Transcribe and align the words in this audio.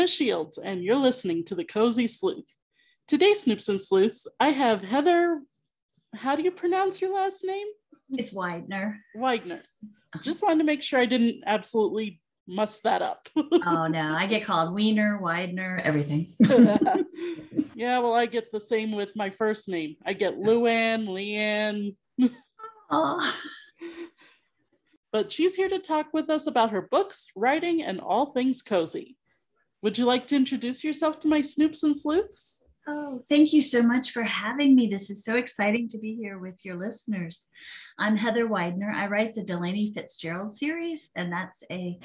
Anna 0.00 0.06
Shields, 0.06 0.56
and 0.56 0.82
you're 0.82 0.96
listening 0.96 1.44
to 1.44 1.54
The 1.54 1.62
Cozy 1.62 2.06
Sleuth. 2.06 2.56
Today, 3.06 3.32
Snoops 3.32 3.68
and 3.68 3.78
Sleuths, 3.78 4.26
I 4.40 4.48
have 4.48 4.80
Heather. 4.80 5.42
How 6.14 6.34
do 6.34 6.42
you 6.42 6.50
pronounce 6.50 7.02
your 7.02 7.12
last 7.12 7.44
name? 7.44 7.66
It's 8.08 8.32
Weidner. 8.32 8.96
Weidner. 9.14 9.58
Uh-huh. 9.58 10.20
Just 10.22 10.42
wanted 10.42 10.60
to 10.60 10.64
make 10.64 10.80
sure 10.80 11.00
I 11.00 11.04
didn't 11.04 11.42
absolutely 11.44 12.18
muss 12.46 12.80
that 12.80 13.02
up. 13.02 13.28
oh, 13.36 13.88
no. 13.88 14.16
I 14.18 14.26
get 14.26 14.46
called 14.46 14.72
Wiener, 14.72 15.18
Widener, 15.20 15.82
everything. 15.84 16.34
yeah, 17.74 17.98
well, 17.98 18.14
I 18.14 18.24
get 18.24 18.50
the 18.52 18.58
same 18.58 18.92
with 18.92 19.14
my 19.16 19.28
first 19.28 19.68
name. 19.68 19.96
I 20.06 20.14
get 20.14 20.38
Luann, 20.38 21.08
Leanne. 21.08 21.94
Oh. 22.90 23.34
But 25.12 25.30
she's 25.30 25.56
here 25.56 25.68
to 25.68 25.78
talk 25.78 26.06
with 26.14 26.30
us 26.30 26.46
about 26.46 26.70
her 26.70 26.88
books, 26.90 27.26
writing, 27.36 27.82
and 27.82 28.00
all 28.00 28.32
things 28.32 28.62
cozy. 28.62 29.18
Would 29.82 29.96
you 29.96 30.04
like 30.04 30.26
to 30.26 30.36
introduce 30.36 30.84
yourself 30.84 31.20
to 31.20 31.28
my 31.28 31.40
Snoops 31.40 31.82
and 31.84 31.96
Sleuths? 31.96 32.66
Oh, 32.86 33.18
thank 33.30 33.54
you 33.54 33.62
so 33.62 33.82
much 33.82 34.10
for 34.10 34.22
having 34.22 34.74
me. 34.74 34.88
This 34.88 35.08
is 35.08 35.24
so 35.24 35.36
exciting 35.36 35.88
to 35.88 35.98
be 35.98 36.16
here 36.16 36.38
with 36.38 36.62
your 36.66 36.76
listeners. 36.76 37.46
I'm 37.98 38.16
Heather 38.16 38.46
Weidner. 38.46 38.92
I 38.92 39.06
write 39.06 39.34
the 39.34 39.42
Delaney 39.42 39.90
Fitzgerald 39.94 40.54
series, 40.54 41.10
and 41.16 41.32
that's 41.32 41.62
a 41.70 41.98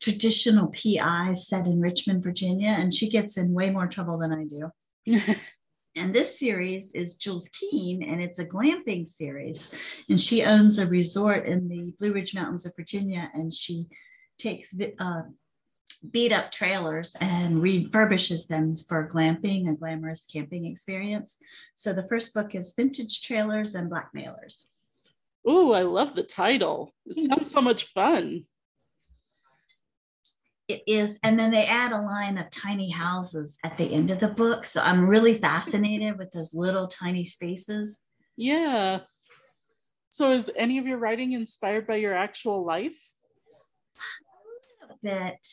traditional 0.00 0.68
PI 0.68 1.34
set 1.34 1.66
in 1.66 1.80
Richmond, 1.80 2.22
Virginia, 2.22 2.76
and 2.78 2.94
she 2.94 3.10
gets 3.10 3.36
in 3.36 3.52
way 3.52 3.70
more 3.70 3.88
trouble 3.88 4.18
than 4.18 4.32
I 4.32 4.44
do. 4.44 4.70
and 5.96 6.14
this 6.14 6.38
series 6.38 6.92
is 6.92 7.16
Jules 7.16 7.48
Keene, 7.48 8.04
and 8.04 8.22
it's 8.22 8.38
a 8.38 8.46
glamping 8.46 9.08
series. 9.08 9.74
And 10.08 10.20
she 10.20 10.44
owns 10.44 10.78
a 10.78 10.86
resort 10.86 11.46
in 11.46 11.68
the 11.68 11.92
Blue 11.98 12.12
Ridge 12.12 12.32
Mountains 12.32 12.64
of 12.64 12.76
Virginia, 12.76 13.28
and 13.34 13.52
she 13.52 13.86
takes 14.38 14.72
uh, 15.00 15.22
beat 16.12 16.32
up 16.32 16.50
trailers 16.50 17.14
and 17.20 17.56
refurbishes 17.56 18.46
them 18.46 18.76
for 18.88 19.08
glamping, 19.08 19.70
a 19.70 19.76
glamorous 19.76 20.26
camping 20.32 20.66
experience. 20.66 21.36
So 21.74 21.92
the 21.92 22.06
first 22.08 22.34
book 22.34 22.54
is 22.54 22.74
Vintage 22.76 23.22
Trailers 23.22 23.74
and 23.74 23.90
Blackmailers. 23.90 24.66
Oh, 25.44 25.72
I 25.72 25.82
love 25.82 26.14
the 26.14 26.22
title. 26.22 26.92
It 27.06 27.28
sounds 27.28 27.50
so 27.50 27.60
much 27.60 27.92
fun. 27.94 28.44
It 30.68 30.82
is. 30.88 31.20
And 31.22 31.38
then 31.38 31.52
they 31.52 31.64
add 31.64 31.92
a 31.92 32.00
line 32.00 32.38
of 32.38 32.50
tiny 32.50 32.90
houses 32.90 33.56
at 33.62 33.78
the 33.78 33.84
end 33.84 34.10
of 34.10 34.18
the 34.18 34.28
book. 34.28 34.66
So 34.66 34.80
I'm 34.80 35.06
really 35.06 35.34
fascinated 35.34 36.18
with 36.18 36.32
those 36.32 36.52
little 36.52 36.88
tiny 36.88 37.24
spaces. 37.24 38.00
Yeah. 38.36 39.00
So 40.08 40.32
is 40.32 40.50
any 40.56 40.78
of 40.78 40.86
your 40.86 40.98
writing 40.98 41.32
inspired 41.32 41.86
by 41.86 41.96
your 41.96 42.14
actual 42.14 42.64
life? 42.64 42.96
A 44.82 44.86
little 44.86 44.98
bit. 45.02 45.46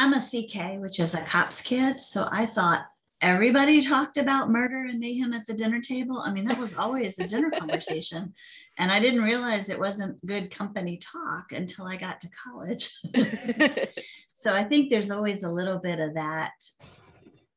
I'm 0.00 0.14
a 0.14 0.18
CK, 0.18 0.80
which 0.80 0.98
is 0.98 1.12
a 1.12 1.20
cop's 1.20 1.60
kid. 1.60 2.00
So 2.00 2.26
I 2.32 2.46
thought 2.46 2.86
everybody 3.20 3.82
talked 3.82 4.16
about 4.16 4.48
murder 4.48 4.86
and 4.86 4.98
mayhem 4.98 5.34
at 5.34 5.46
the 5.46 5.52
dinner 5.52 5.82
table. 5.82 6.16
I 6.16 6.32
mean, 6.32 6.46
that 6.46 6.58
was 6.58 6.74
always 6.74 7.18
a 7.18 7.26
dinner 7.26 7.50
conversation. 7.50 8.32
And 8.78 8.90
I 8.90 8.98
didn't 8.98 9.22
realize 9.22 9.68
it 9.68 9.78
wasn't 9.78 10.24
good 10.24 10.50
company 10.50 10.96
talk 10.96 11.52
until 11.52 11.86
I 11.86 11.98
got 11.98 12.18
to 12.22 12.30
college. 12.42 12.90
so 14.32 14.54
I 14.54 14.64
think 14.64 14.88
there's 14.88 15.10
always 15.10 15.44
a 15.44 15.52
little 15.52 15.78
bit 15.78 16.00
of 16.00 16.14
that. 16.14 16.54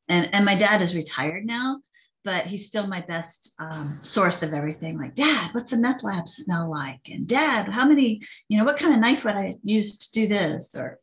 And, 0.10 0.30
and 0.36 0.44
my 0.44 0.56
dad 0.56 0.82
is 0.82 0.98
retired 0.98 1.46
now, 1.46 1.80
but 2.26 2.46
he's 2.46 2.66
still 2.66 2.88
my 2.88 3.00
best 3.00 3.54
um, 3.58 4.00
source 4.02 4.44
of 4.44 4.54
everything. 4.54 5.00
Like, 5.00 5.16
Dad, 5.16 5.52
what's 5.54 5.72
a 5.72 5.80
meth 5.80 6.04
lab 6.04 6.28
smell 6.28 6.70
like? 6.70 7.08
And 7.10 7.26
Dad, 7.26 7.70
how 7.70 7.88
many, 7.88 8.20
you 8.50 8.58
know, 8.58 8.66
what 8.66 8.80
kind 8.80 8.94
of 8.94 9.00
knife 9.00 9.24
would 9.24 9.36
I 9.36 9.56
use 9.64 9.98
to 10.00 10.12
do 10.12 10.28
this? 10.28 10.76
Or 10.76 11.00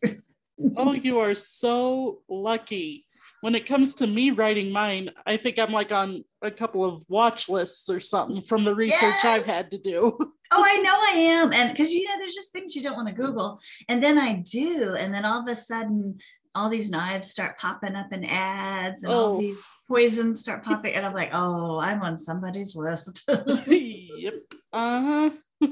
oh, 0.76 0.92
you 0.92 1.18
are 1.18 1.34
so 1.34 2.22
lucky. 2.28 3.06
When 3.40 3.54
it 3.54 3.66
comes 3.66 3.94
to 3.94 4.06
me 4.06 4.32
writing 4.32 4.70
mine, 4.70 5.10
I 5.24 5.38
think 5.38 5.58
I'm 5.58 5.72
like 5.72 5.92
on 5.92 6.24
a 6.42 6.50
couple 6.50 6.84
of 6.84 7.02
watch 7.08 7.48
lists 7.48 7.88
or 7.88 7.98
something 7.98 8.42
from 8.42 8.64
the 8.64 8.74
research 8.74 9.00
yes. 9.00 9.24
I've 9.24 9.46
had 9.46 9.70
to 9.70 9.78
do. 9.78 10.18
Oh, 10.52 10.64
I 10.66 10.78
know 10.78 10.98
I 10.98 11.32
am. 11.32 11.52
And 11.52 11.70
because, 11.70 11.92
you 11.92 12.08
know, 12.08 12.18
there's 12.18 12.34
just 12.34 12.50
things 12.50 12.74
you 12.74 12.82
don't 12.82 12.96
want 12.96 13.06
to 13.06 13.14
Google. 13.14 13.60
And 13.88 14.02
then 14.02 14.18
I 14.18 14.42
do. 14.44 14.96
And 14.98 15.14
then 15.14 15.24
all 15.24 15.40
of 15.42 15.46
a 15.46 15.54
sudden, 15.54 16.18
all 16.56 16.68
these 16.68 16.90
knives 16.90 17.30
start 17.30 17.56
popping 17.58 17.94
up 17.94 18.12
in 18.12 18.24
ads 18.24 19.04
and 19.04 19.12
oh. 19.12 19.16
all 19.16 19.38
these 19.38 19.62
poisons 19.88 20.40
start 20.40 20.64
popping. 20.64 20.94
And 20.94 21.06
I'm 21.06 21.14
like, 21.14 21.30
oh, 21.32 21.78
I'm 21.78 22.02
on 22.02 22.18
somebody's 22.18 22.74
list. 22.74 23.22
yep. 23.28 24.34
Uh 24.72 25.30
huh. 25.62 25.68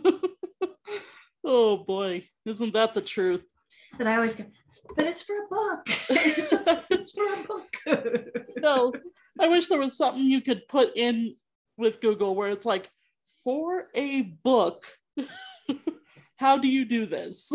oh, 1.44 1.78
boy. 1.78 2.28
Isn't 2.44 2.74
that 2.74 2.94
the 2.94 3.02
truth? 3.02 3.44
But 3.96 4.06
I 4.06 4.14
always 4.14 4.36
go, 4.36 4.44
but 4.96 5.06
it's 5.06 5.22
for 5.22 5.36
a 5.36 5.48
book. 5.48 5.82
it's, 6.10 6.52
it's 6.90 7.12
for 7.12 7.24
a 7.24 7.44
book. 7.44 7.76
no, 8.56 8.92
I 9.38 9.48
wish 9.48 9.68
there 9.68 9.78
was 9.78 9.96
something 9.96 10.24
you 10.24 10.40
could 10.40 10.68
put 10.68 10.96
in 10.96 11.34
with 11.76 12.00
Google 12.00 12.34
where 12.34 12.50
it's 12.50 12.66
like, 12.66 12.90
for 13.44 13.84
a 13.94 14.22
book, 14.22 14.84
how 16.36 16.58
do 16.58 16.68
you 16.68 16.84
do 16.84 17.06
this? 17.06 17.52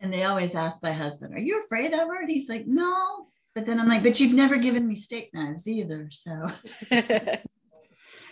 and 0.00 0.12
they 0.12 0.24
always 0.24 0.54
ask 0.54 0.82
my 0.82 0.92
husband, 0.92 1.34
Are 1.34 1.40
you 1.40 1.60
afraid 1.60 1.92
of 1.92 2.08
her? 2.08 2.20
And 2.20 2.30
he's 2.30 2.48
like, 2.48 2.66
No. 2.66 3.26
But 3.54 3.66
then 3.66 3.78
I'm 3.78 3.88
like, 3.88 4.02
But 4.02 4.20
you've 4.20 4.32
never 4.32 4.56
given 4.56 4.86
me 4.86 4.94
steak 4.94 5.30
knives 5.34 5.68
either. 5.68 6.08
So 6.10 6.46
I 6.90 7.40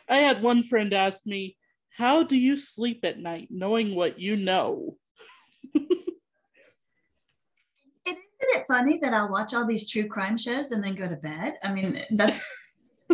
had 0.09 0.43
one 0.43 0.63
friend 0.63 0.95
ask 0.95 1.27
me, 1.27 1.57
How 1.97 2.23
do 2.23 2.37
you 2.37 2.57
sleep 2.57 3.01
at 3.05 3.19
night 3.19 3.49
knowing 3.51 3.95
what 3.95 4.19
you 4.19 4.37
know? 4.37 4.97
Isn't 8.43 8.61
it 8.61 8.67
funny 8.67 8.99
that 9.03 9.15
I'll 9.15 9.31
watch 9.31 9.55
all 9.55 9.67
these 9.67 9.91
true 9.91 10.07
crime 10.07 10.39
shows 10.39 10.71
and 10.71 10.83
then 10.83 10.95
go 10.95 11.09
to 11.09 11.17
bed? 11.17 11.59
I 11.63 11.73
mean, 11.73 12.03
that's 12.13 12.43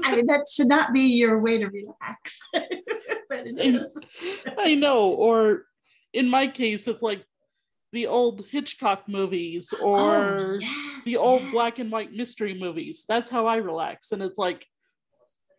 I 0.04 0.16
mean, 0.16 0.26
that 0.26 0.46
should 0.50 0.68
not 0.68 0.92
be 0.92 1.02
your 1.02 1.40
way 1.40 1.58
to 1.58 1.66
relax. 1.66 2.40
but 2.52 3.46
it 3.46 3.58
is. 3.58 3.98
I 4.58 4.74
know. 4.74 5.10
Or 5.10 5.64
in 6.12 6.28
my 6.28 6.46
case, 6.46 6.86
it's 6.86 7.02
like 7.02 7.24
the 7.92 8.06
old 8.06 8.46
Hitchcock 8.50 9.08
movies 9.08 9.72
or 9.82 9.98
oh, 9.98 10.58
yes, 10.60 11.04
the 11.04 11.16
old 11.16 11.42
yes. 11.42 11.52
black 11.52 11.78
and 11.78 11.90
white 11.90 12.12
mystery 12.12 12.54
movies. 12.54 13.04
That's 13.08 13.30
how 13.30 13.46
I 13.46 13.56
relax. 13.56 14.12
And 14.12 14.22
it's 14.22 14.38
like, 14.38 14.66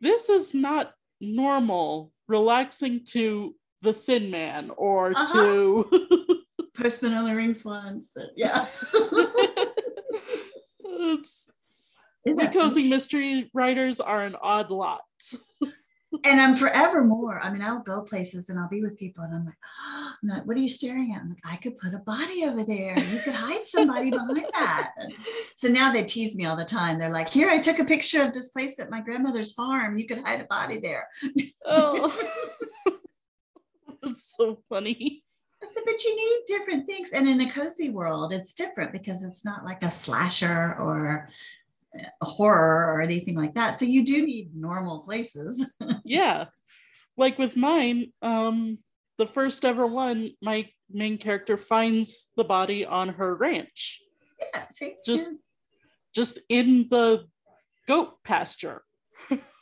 this 0.01 0.29
is 0.29 0.53
not 0.53 0.93
normal 1.19 2.11
relaxing 2.27 3.03
to 3.05 3.55
the 3.81 3.93
thin 3.93 4.29
man 4.29 4.71
or 4.75 5.11
uh-huh. 5.11 5.33
to 5.33 6.36
postman 6.79 7.13
only 7.13 7.33
rings 7.33 7.65
once 7.65 8.15
yeah 8.35 8.67
it's 10.83 11.49
cozy 12.53 12.89
mystery 12.89 13.49
writers 13.53 13.99
are 13.99 14.23
an 14.23 14.35
odd 14.41 14.71
lot. 14.71 15.01
and 16.25 16.41
I'm 16.41 16.55
forever 16.55 17.03
more. 17.03 17.39
I 17.41 17.51
mean, 17.51 17.61
I'll 17.61 17.81
go 17.81 18.01
places 18.01 18.49
and 18.49 18.59
I'll 18.59 18.69
be 18.69 18.81
with 18.81 18.97
people 18.97 19.23
and 19.23 19.35
I'm 19.35 19.45
like, 19.45 19.57
oh, 19.79 20.13
I'm 20.23 20.29
like, 20.29 20.45
what 20.45 20.57
are 20.57 20.61
you 20.61 20.67
staring 20.67 21.13
at? 21.13 21.21
I'm 21.21 21.29
like, 21.29 21.39
I 21.45 21.55
could 21.57 21.77
put 21.77 21.93
a 21.93 21.99
body 21.99 22.45
over 22.45 22.63
there. 22.63 22.97
You 22.97 23.19
could 23.19 23.33
hide 23.33 23.65
somebody 23.65 24.11
behind 24.11 24.45
that. 24.53 24.91
So 25.55 25.67
now 25.67 25.91
they 25.91 26.03
tease 26.03 26.35
me 26.35 26.45
all 26.45 26.55
the 26.55 26.65
time. 26.65 26.99
They're 26.99 27.09
like, 27.09 27.29
here, 27.29 27.49
I 27.49 27.59
took 27.59 27.79
a 27.79 27.85
picture 27.85 28.21
of 28.21 28.33
this 28.33 28.49
place 28.49 28.79
at 28.79 28.89
my 28.89 29.01
grandmother's 29.01 29.53
farm. 29.53 29.97
You 29.97 30.07
could 30.07 30.19
hide 30.19 30.41
a 30.41 30.45
body 30.45 30.79
there. 30.79 31.07
oh, 31.65 32.17
that's 34.01 34.35
so 34.35 34.59
funny. 34.69 35.23
I 35.63 35.67
said, 35.67 35.83
but 35.85 36.03
you 36.03 36.15
need 36.15 36.43
different 36.47 36.85
things. 36.85 37.11
And 37.11 37.27
in 37.27 37.41
a 37.41 37.51
cozy 37.51 37.89
world, 37.89 38.31
it's 38.31 38.53
different 38.53 38.91
because 38.91 39.23
it's 39.23 39.43
not 39.43 39.65
like 39.65 39.83
a 39.83 39.91
slasher 39.91 40.75
or 40.79 41.29
a 42.21 42.25
horror 42.25 42.93
or 42.93 43.01
anything 43.01 43.35
like 43.35 43.55
that. 43.55 43.75
So 43.75 43.85
you 43.85 44.05
do 44.05 44.25
need 44.25 44.55
normal 44.55 44.99
places. 44.99 45.65
yeah. 46.05 46.45
Like 47.17 47.39
with 47.39 47.57
mine, 47.57 48.13
um, 48.21 48.77
the 49.17 49.25
first 49.25 49.65
ever 49.65 49.87
one, 49.87 50.31
my 50.41 50.69
main 50.91 51.17
character 51.17 51.57
finds 51.57 52.27
the 52.37 52.43
body 52.43 52.85
on 52.85 53.09
her 53.09 53.35
ranch. 53.35 54.01
Yeah, 54.53 54.65
see? 54.71 54.95
just 55.05 55.31
yeah. 55.31 55.37
just 56.13 56.39
in 56.49 56.87
the 56.89 57.25
goat 57.87 58.23
pasture. 58.23 58.83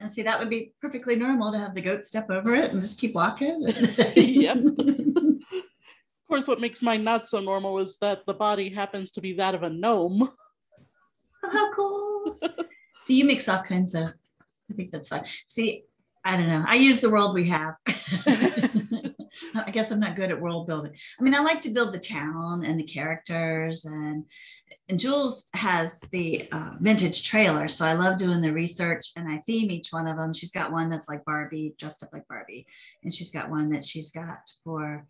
And 0.00 0.12
see, 0.12 0.22
that 0.22 0.38
would 0.38 0.50
be 0.50 0.72
perfectly 0.80 1.16
normal 1.16 1.52
to 1.52 1.58
have 1.58 1.74
the 1.74 1.80
goat 1.80 2.04
step 2.04 2.30
over 2.30 2.54
it 2.54 2.70
and 2.70 2.80
just 2.80 2.98
keep 2.98 3.14
walking. 3.14 3.62
yep. 4.16 4.58
of 4.76 6.28
course, 6.28 6.46
what 6.46 6.60
makes 6.60 6.82
mine 6.82 7.02
not 7.02 7.28
so 7.28 7.40
normal 7.40 7.78
is 7.78 7.96
that 8.00 8.26
the 8.26 8.34
body 8.34 8.68
happens 8.68 9.10
to 9.12 9.20
be 9.20 9.32
that 9.34 9.54
of 9.54 9.62
a 9.62 9.70
gnome. 9.70 10.28
How 11.42 11.72
cool. 11.72 12.34
See, 13.02 13.14
you 13.14 13.24
mix 13.24 13.48
all 13.48 13.62
kinds 13.62 13.94
of, 13.94 14.04
I 14.70 14.74
think 14.74 14.90
that's 14.90 15.08
fun. 15.08 15.24
See, 15.46 15.84
I 16.24 16.36
don't 16.36 16.48
know. 16.48 16.64
I 16.66 16.74
use 16.74 17.00
the 17.00 17.10
world 17.10 17.34
we 17.34 17.48
have. 17.48 17.76
I 19.66 19.70
guess 19.70 19.90
I'm 19.90 20.00
not 20.00 20.16
good 20.16 20.30
at 20.30 20.40
world 20.40 20.66
building. 20.66 20.92
I 21.18 21.22
mean, 21.22 21.34
I 21.34 21.40
like 21.40 21.62
to 21.62 21.70
build 21.70 21.92
the 21.94 21.98
town 21.98 22.64
and 22.64 22.78
the 22.78 22.84
characters, 22.84 23.84
and 23.84 24.24
and 24.88 24.98
Jules 24.98 25.48
has 25.54 25.98
the 26.12 26.48
uh, 26.52 26.72
vintage 26.80 27.28
trailer, 27.28 27.68
so 27.68 27.84
I 27.84 27.94
love 27.94 28.18
doing 28.18 28.40
the 28.40 28.52
research 28.52 29.12
and 29.16 29.28
I 29.28 29.38
theme 29.38 29.70
each 29.70 29.92
one 29.92 30.06
of 30.06 30.16
them. 30.16 30.32
She's 30.32 30.52
got 30.52 30.72
one 30.72 30.90
that's 30.90 31.08
like 31.08 31.24
Barbie, 31.24 31.74
dressed 31.78 32.02
up 32.02 32.10
like 32.12 32.28
Barbie, 32.28 32.66
and 33.02 33.12
she's 33.12 33.30
got 33.30 33.50
one 33.50 33.70
that 33.70 33.84
she's 33.84 34.10
got 34.10 34.38
for 34.64 35.06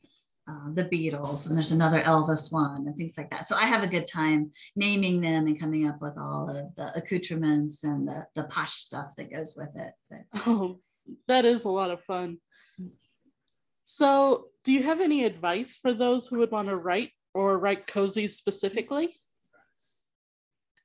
uh, 0.49 0.73
the 0.75 0.85
Beatles, 0.85 1.49
and 1.49 1.57
there's 1.57 1.73
another 1.73 2.01
Elvis 2.03 2.53
one, 2.53 2.87
and 2.87 2.97
things 2.97 3.19
like 3.19 3.31
that. 3.31 3.49
So 3.49 3.57
I 3.57 3.67
have 3.67 3.83
a 3.83 3.89
good 3.89 4.07
time 4.07 4.53
naming 4.77 5.21
them 5.21 5.47
and 5.47 5.59
coming 5.59 5.89
up 5.89 6.01
with 6.01 6.17
all 6.17 6.49
of 6.49 6.75
the 6.77 6.97
accoutrements 6.97 7.83
and 7.83 8.07
the, 8.07 8.27
the 8.37 8.45
posh 8.45 8.75
stuff 8.75 9.09
that 9.17 9.33
goes 9.33 9.55
with 9.57 9.71
it. 9.75 9.93
But, 10.09 10.21
oh, 10.47 10.79
that 11.27 11.45
is 11.45 11.65
a 11.65 11.69
lot 11.69 11.91
of 11.91 12.01
fun. 12.05 12.39
So, 13.89 14.49
do 14.65 14.73
you 14.73 14.83
have 14.83 15.01
any 15.01 15.25
advice 15.25 15.77
for 15.77 15.95
those 15.95 16.27
who 16.27 16.41
would 16.41 16.51
want 16.51 16.67
to 16.67 16.75
write 16.75 17.13
or 17.35 17.57
write 17.57 17.87
cozy 17.87 18.27
specifically? 18.27 19.15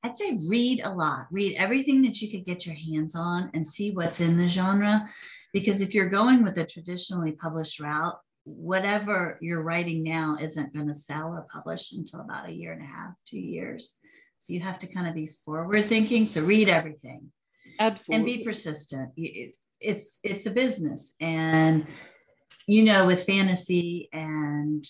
I'd 0.03 0.15
say 0.15 0.37
read 0.47 0.81
a 0.83 0.93
lot. 0.93 1.25
Read 1.31 1.55
everything 1.57 2.03
that 2.03 2.21
you 2.21 2.29
could 2.29 2.45
get 2.45 2.67
your 2.67 2.75
hands 2.75 3.15
on 3.15 3.49
and 3.55 3.65
see 3.65 3.89
what's 3.89 4.21
in 4.21 4.37
the 4.37 4.47
genre. 4.47 5.09
Because 5.51 5.81
if 5.81 5.95
you're 5.95 6.09
going 6.09 6.43
with 6.43 6.59
a 6.59 6.63
traditionally 6.63 7.31
published 7.31 7.79
route, 7.79 8.19
whatever 8.43 9.39
you're 9.41 9.63
writing 9.63 10.03
now 10.03 10.37
isn't 10.39 10.71
going 10.71 10.87
to 10.87 10.93
sell 10.93 11.29
or 11.29 11.47
publish 11.51 11.93
until 11.93 12.21
about 12.21 12.49
a 12.49 12.53
year 12.53 12.71
and 12.71 12.83
a 12.83 12.85
half, 12.85 13.15
two 13.25 13.41
years. 13.41 13.97
So 14.37 14.53
you 14.53 14.59
have 14.59 14.77
to 14.77 14.93
kind 14.93 15.07
of 15.07 15.15
be 15.15 15.25
forward 15.43 15.87
thinking. 15.87 16.27
So 16.27 16.43
read 16.43 16.69
everything. 16.69 17.31
Absolutely. 17.79 18.31
And 18.31 18.37
be 18.37 18.43
persistent. 18.45 19.09
It's 19.17 20.19
it's 20.23 20.45
a 20.45 20.51
business, 20.51 21.15
and 21.19 21.87
you 22.67 22.83
know, 22.83 23.05
with 23.05 23.23
fantasy 23.23 24.09
and 24.13 24.85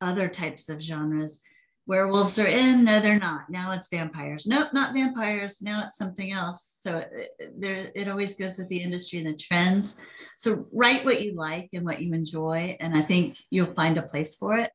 other 0.00 0.28
types 0.28 0.68
of 0.68 0.80
genres, 0.80 1.40
werewolves 1.88 2.38
are 2.38 2.46
in 2.46 2.84
no 2.84 3.00
they're 3.00 3.18
not. 3.18 3.48
Now 3.48 3.72
it's 3.72 3.88
vampires. 3.88 4.46
Nope 4.46 4.68
not 4.72 4.92
vampires. 4.92 5.60
Now 5.62 5.84
it's 5.84 5.96
something 5.96 6.32
else. 6.32 6.76
So 6.80 6.98
it, 6.98 7.30
there 7.58 7.90
it 7.94 8.08
always 8.08 8.34
goes 8.34 8.58
with 8.58 8.68
the 8.68 8.80
industry 8.80 9.18
and 9.18 9.28
the 9.28 9.36
trends. 9.36 9.96
So 10.36 10.66
write 10.70 11.04
what 11.04 11.22
you 11.24 11.34
like 11.34 11.70
and 11.72 11.84
what 11.84 12.02
you 12.02 12.12
enjoy 12.12 12.76
and 12.78 12.94
i 12.94 13.00
think 13.00 13.38
you'll 13.50 13.66
find 13.66 13.96
a 13.96 14.02
place 14.02 14.36
for 14.36 14.56
it. 14.58 14.70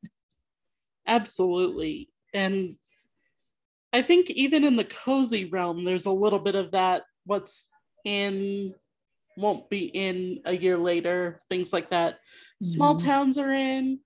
Absolutely. 1.06 2.10
And 2.34 2.76
i 3.92 4.02
think 4.02 4.28
even 4.30 4.64
in 4.64 4.74
the 4.74 4.84
cozy 4.84 5.44
realm 5.44 5.84
there's 5.84 6.06
a 6.06 6.10
little 6.10 6.40
bit 6.40 6.56
of 6.56 6.72
that 6.72 7.04
what's 7.24 7.68
in 8.04 8.74
won't 9.36 9.68
be 9.68 9.86
in 9.86 10.40
a 10.44 10.56
year 10.56 10.78
later 10.78 11.42
things 11.50 11.72
like 11.72 11.90
that. 11.90 12.18
Small 12.62 12.96
mm-hmm. 12.96 13.06
towns 13.06 13.38
are 13.38 13.52
in 13.52 13.98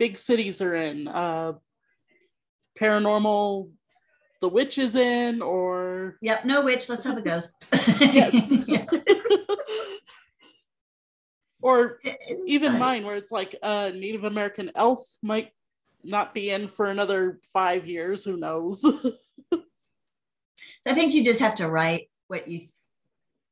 big 0.00 0.16
cities 0.16 0.60
are 0.60 0.74
in. 0.74 1.06
Uh, 1.06 1.52
paranormal 2.80 3.70
the 4.40 4.48
witch 4.48 4.78
is 4.78 4.96
in 4.96 5.42
or 5.42 6.16
yep 6.22 6.46
no 6.46 6.64
witch 6.64 6.88
let's 6.88 7.04
have 7.04 7.18
a 7.18 7.22
ghost. 7.22 7.54
Yes. 8.00 8.56
Or 11.62 11.98
even 12.46 12.78
mine 12.78 13.04
where 13.04 13.16
it's 13.16 13.30
like 13.30 13.54
a 13.62 13.92
native 13.92 14.24
american 14.24 14.70
elf 14.74 15.00
might 15.22 15.50
not 16.02 16.32
be 16.32 16.48
in 16.48 16.68
for 16.68 16.86
another 16.86 17.38
five 17.52 17.86
years 17.86 18.24
who 18.24 18.38
knows? 18.38 18.82
So 20.82 20.90
i 20.90 20.94
think 20.94 21.14
you 21.14 21.24
just 21.24 21.40
have 21.40 21.54
to 21.56 21.68
write 21.68 22.10
what 22.28 22.48
you 22.48 22.66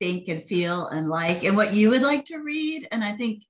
think 0.01 0.29
and 0.29 0.45
feel 0.45 0.87
and 0.89 1.09
like 1.09 1.45
and 1.45 1.57
what 1.57 1.75
you 1.75 1.91
would 1.91 2.03
like 2.03 2.25
to 2.25 2.39
read 2.39 2.87
and 2.93 3.03
i 3.03 3.13
think 3.13 3.43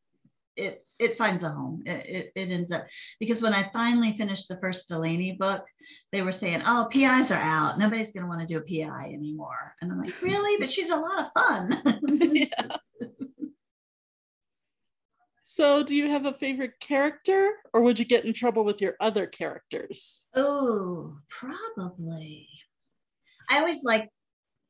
it 0.58 0.82
it 0.98 1.16
finds 1.16 1.44
a 1.44 1.48
home. 1.48 1.82
It, 1.86 2.06
it, 2.06 2.32
it, 2.34 2.50
ends 2.50 2.72
up 2.72 2.86
because 3.20 3.40
when 3.40 3.54
I 3.54 3.62
finally 3.70 4.16
finished 4.16 4.48
the 4.48 4.58
first 4.58 4.88
Delaney 4.88 5.32
book, 5.32 5.64
they 6.12 6.22
were 6.22 6.32
saying, 6.32 6.60
"Oh, 6.66 6.88
PIs 6.90 7.30
are 7.30 7.40
out. 7.40 7.78
Nobody's 7.78 8.12
going 8.12 8.24
to 8.24 8.28
want 8.28 8.46
to 8.46 8.46
do 8.46 8.58
a 8.58 8.86
PI 8.86 9.12
anymore." 9.12 9.74
And 9.80 9.92
I'm 9.92 10.02
like, 10.02 10.20
"Really? 10.20 10.58
But 10.58 10.68
she's 10.68 10.90
a 10.90 10.96
lot 10.96 11.24
of 11.24 11.32
fun." 11.32 11.82
so, 15.42 15.84
do 15.84 15.94
you 15.94 16.10
have 16.10 16.26
a 16.26 16.32
favorite 16.32 16.80
character, 16.80 17.52
or 17.72 17.82
would 17.82 17.98
you 17.98 18.04
get 18.04 18.24
in 18.24 18.34
trouble 18.34 18.64
with 18.64 18.80
your 18.80 18.96
other 19.00 19.26
characters? 19.26 20.26
Oh, 20.34 21.16
probably. 21.28 22.48
I 23.48 23.60
always 23.60 23.84
like. 23.84 24.08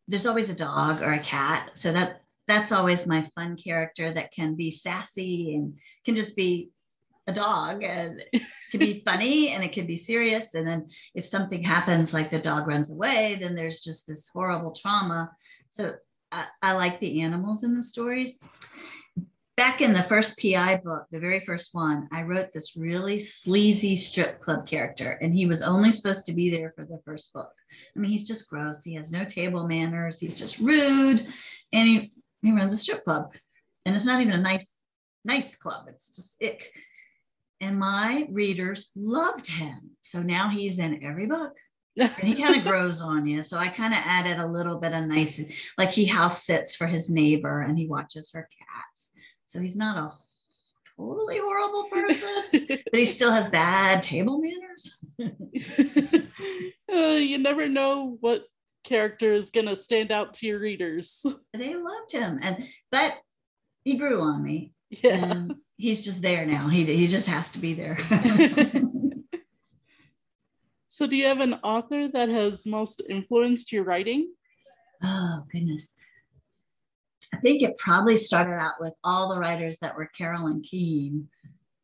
There's 0.08 0.26
always 0.26 0.49
a 0.49 0.55
dog 0.55 1.02
or 1.02 1.12
a 1.12 1.19
cat, 1.19 1.70
so 1.75 1.93
that 1.93 2.22
that's 2.46 2.72
always 2.72 3.06
my 3.06 3.22
fun 3.37 3.56
character 3.56 4.10
that 4.10 4.32
can 4.32 4.55
be 4.55 4.70
sassy 4.70 5.55
and 5.55 5.78
can 6.05 6.16
just 6.16 6.34
be 6.34 6.70
a 7.26 7.32
dog 7.32 7.84
and 7.84 8.25
it 8.32 8.43
can 8.70 8.81
be 8.81 9.00
funny 9.05 9.50
and 9.50 9.62
it 9.62 9.72
can 9.72 9.87
be 9.87 9.99
serious. 9.99 10.55
And 10.55 10.66
then 10.66 10.88
if 11.14 11.26
something 11.26 11.62
happens 11.62 12.14
like 12.14 12.31
the 12.31 12.38
dog 12.38 12.66
runs 12.66 12.90
away 12.90 13.37
then 13.38 13.55
there's 13.55 13.81
just 13.81 14.06
this 14.06 14.28
horrible 14.28 14.72
trauma. 14.72 15.31
So 15.69 15.94
I, 16.32 16.46
I 16.62 16.72
like 16.72 17.00
the 17.00 17.20
animals 17.20 17.64
in 17.64 17.76
the 17.76 17.82
stories 17.82 18.40
back 19.58 19.82
in 19.82 19.93
the 19.93 20.02
first 20.05 20.38
pi 20.40 20.81
book 20.84 21.05
the 21.10 21.20
very 21.20 21.40
first 21.40 21.75
one 21.75 22.08
i 22.12 22.22
wrote 22.22 22.52
this 22.52 22.76
really 22.76 23.19
sleazy 23.19 23.96
strip 23.96 24.40
club 24.40 24.66
character 24.66 25.19
and 25.20 25.34
he 25.34 25.46
was 25.46 25.62
only 25.62 25.93
supposed 25.93 26.25
to 26.25 26.32
be 26.32 26.50
there 26.50 26.72
for 26.76 26.84
the 26.84 27.00
first 27.05 27.32
book 27.32 27.52
i 27.94 27.99
mean 27.99 28.10
he's 28.10 28.26
just 28.26 28.49
gross 28.49 28.84
he 28.84 28.94
has 28.94 29.12
no 29.12 29.25
table 29.25 29.66
manners 29.66 30.20
he's 30.20 30.38
just 30.38 30.58
rude 30.60 31.20
and 31.72 31.88
he 31.88 32.12
he 32.43 32.52
runs 32.52 32.72
a 32.72 32.76
strip 32.76 33.05
club, 33.05 33.34
and 33.84 33.94
it's 33.94 34.05
not 34.05 34.20
even 34.20 34.34
a 34.34 34.43
nice, 34.43 34.76
nice 35.25 35.56
club. 35.56 35.87
It's 35.88 36.08
just 36.08 36.43
ick. 36.43 36.72
And 37.61 37.78
my 37.78 38.28
readers 38.31 38.93
loved 38.94 39.46
him. 39.46 39.90
So 40.00 40.22
now 40.22 40.49
he's 40.49 40.78
in 40.78 41.04
every 41.04 41.26
book. 41.26 41.56
and 41.96 42.11
he 42.11 42.37
kind 42.37 42.56
of 42.56 42.64
grows 42.70 43.00
on 43.00 43.26
you. 43.26 43.43
So 43.43 43.58
I 43.58 43.69
kind 43.69 43.93
of 43.93 44.00
added 44.04 44.38
a 44.38 44.46
little 44.46 44.78
bit 44.78 44.93
of 44.93 45.04
nice, 45.06 45.72
like 45.76 45.90
he 45.90 46.04
house 46.04 46.44
sits 46.44 46.76
for 46.76 46.87
his 46.87 47.11
neighbor 47.11 47.62
and 47.62 47.76
he 47.76 47.88
watches 47.88 48.31
her 48.32 48.49
cats. 48.58 49.11
So 49.49 49.61
he's 49.61 49.77
not 49.77 49.97
a 49.97 50.12
totally 50.95 51.39
horrible 51.39 51.85
person, 51.91 52.67
but 52.69 52.99
he 52.99 53.06
still 53.06 53.31
has 53.31 53.49
bad 53.49 54.03
table 54.03 54.43
manners. 54.43 55.03
uh, 56.93 57.17
you 57.17 57.39
never 57.39 57.67
know 57.67 58.19
what 58.21 58.43
character 58.85 59.33
is 59.33 59.49
going 59.49 59.67
to 59.67 59.75
stand 59.75 60.12
out 60.12 60.35
to 60.35 60.47
your 60.47 60.59
readers. 60.61 61.25
They 61.55 61.75
loved 61.75 62.12
him, 62.12 62.39
and 62.43 62.62
but 62.93 63.19
he 63.85 63.97
grew 63.97 64.21
on 64.21 64.45
me. 64.45 64.75
Yeah, 64.91 65.47
he's 65.79 66.05
just 66.05 66.21
there 66.21 66.45
now. 66.45 66.69
He 66.69 66.85
he 66.85 67.06
just 67.06 67.27
has 67.27 67.49
to 67.53 67.59
be 67.59 67.73
there. 67.73 67.97
so, 70.89 71.06
do 71.06 71.17
you 71.17 71.27
have 71.27 71.41
an 71.41 71.55
author 71.65 72.06
that 72.09 72.29
has 72.29 72.67
most 72.67 73.00
influenced 73.09 73.73
your 73.73 73.85
writing? 73.85 74.31
Oh 75.02 75.45
goodness. 75.50 75.95
I 77.32 77.38
think 77.38 77.62
it 77.62 77.78
probably 77.78 78.16
started 78.16 78.61
out 78.61 78.80
with 78.80 78.94
all 79.04 79.28
the 79.28 79.38
writers 79.38 79.78
that 79.78 79.97
were 79.97 80.06
Carolyn 80.06 80.62
Keene. 80.62 81.28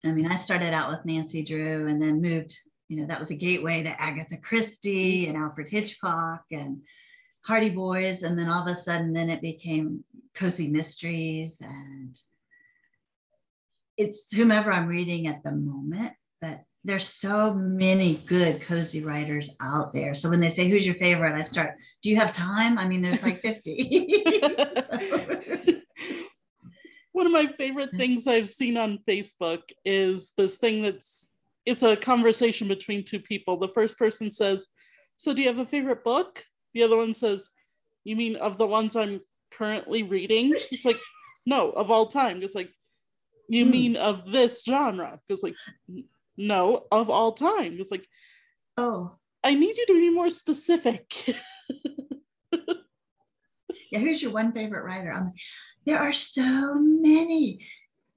I 0.04 0.10
mean, 0.10 0.26
I 0.26 0.34
started 0.34 0.74
out 0.74 0.90
with 0.90 1.04
Nancy 1.04 1.42
Drew 1.42 1.86
and 1.86 2.02
then 2.02 2.20
moved 2.20 2.56
you 2.88 3.00
know, 3.00 3.06
that 3.06 3.18
was 3.18 3.30
a 3.30 3.36
gateway 3.36 3.82
to 3.82 4.00
Agatha 4.00 4.36
Christie 4.36 5.26
and 5.26 5.36
Alfred 5.36 5.68
Hitchcock 5.68 6.44
and 6.50 6.82
Hardy 7.44 7.70
Boys. 7.70 8.22
And 8.22 8.38
then 8.38 8.48
all 8.48 8.62
of 8.62 8.68
a 8.68 8.76
sudden, 8.76 9.12
then 9.12 9.30
it 9.30 9.40
became 9.40 10.04
Cozy 10.34 10.70
Mysteries. 10.70 11.60
And 11.60 12.18
it's 13.96 14.34
whomever 14.34 14.70
I'm 14.70 14.86
reading 14.86 15.28
at 15.28 15.42
the 15.42 15.52
moment, 15.52 16.12
but 16.40 16.60
there's 16.84 17.08
so 17.08 17.54
many 17.54 18.16
good 18.26 18.60
cozy 18.60 19.02
writers 19.02 19.56
out 19.62 19.92
there. 19.92 20.14
So 20.14 20.28
when 20.28 20.40
they 20.40 20.50
say, 20.50 20.68
Who's 20.68 20.84
your 20.86 20.96
favorite? 20.96 21.34
I 21.34 21.40
start, 21.40 21.76
Do 22.02 22.10
you 22.10 22.16
have 22.16 22.32
time? 22.32 22.78
I 22.78 22.86
mean, 22.86 23.00
there's 23.02 23.22
like 23.22 23.40
50. 23.40 24.24
One 27.12 27.26
of 27.26 27.32
my 27.32 27.46
favorite 27.46 27.92
things 27.96 28.26
I've 28.26 28.50
seen 28.50 28.76
on 28.76 28.98
Facebook 29.08 29.60
is 29.84 30.32
this 30.36 30.58
thing 30.58 30.82
that's 30.82 31.30
it's 31.64 31.82
a 31.82 31.96
conversation 31.96 32.68
between 32.68 33.04
two 33.04 33.20
people. 33.20 33.56
The 33.56 33.68
first 33.68 33.98
person 33.98 34.30
says, 34.30 34.68
So 35.16 35.32
do 35.32 35.40
you 35.40 35.48
have 35.48 35.58
a 35.58 35.66
favorite 35.66 36.04
book? 36.04 36.44
The 36.74 36.82
other 36.82 36.96
one 36.96 37.14
says, 37.14 37.48
You 38.04 38.16
mean 38.16 38.36
of 38.36 38.58
the 38.58 38.66
ones 38.66 38.96
I'm 38.96 39.20
currently 39.50 40.02
reading? 40.02 40.52
It's 40.70 40.84
like, 40.84 40.98
No, 41.46 41.70
of 41.70 41.90
all 41.90 42.06
time. 42.06 42.42
Just 42.42 42.54
like, 42.54 42.70
You 43.48 43.64
hmm. 43.64 43.70
mean 43.70 43.96
of 43.96 44.30
this 44.30 44.62
genre? 44.62 45.18
Because, 45.26 45.42
like, 45.42 45.54
no, 46.36 46.86
of 46.90 47.10
all 47.10 47.32
time. 47.32 47.76
It's 47.78 47.90
like, 47.90 48.06
Oh, 48.76 49.16
I 49.42 49.54
need 49.54 49.76
you 49.76 49.86
to 49.86 49.94
be 49.94 50.10
more 50.10 50.30
specific. 50.30 51.28
yeah, 53.90 53.98
who's 53.98 54.22
your 54.22 54.32
one 54.32 54.52
favorite 54.52 54.84
writer? 54.84 55.12
I'm 55.12 55.26
like, 55.26 55.34
there 55.84 55.98
are 55.98 56.12
so 56.12 56.74
many 56.74 57.60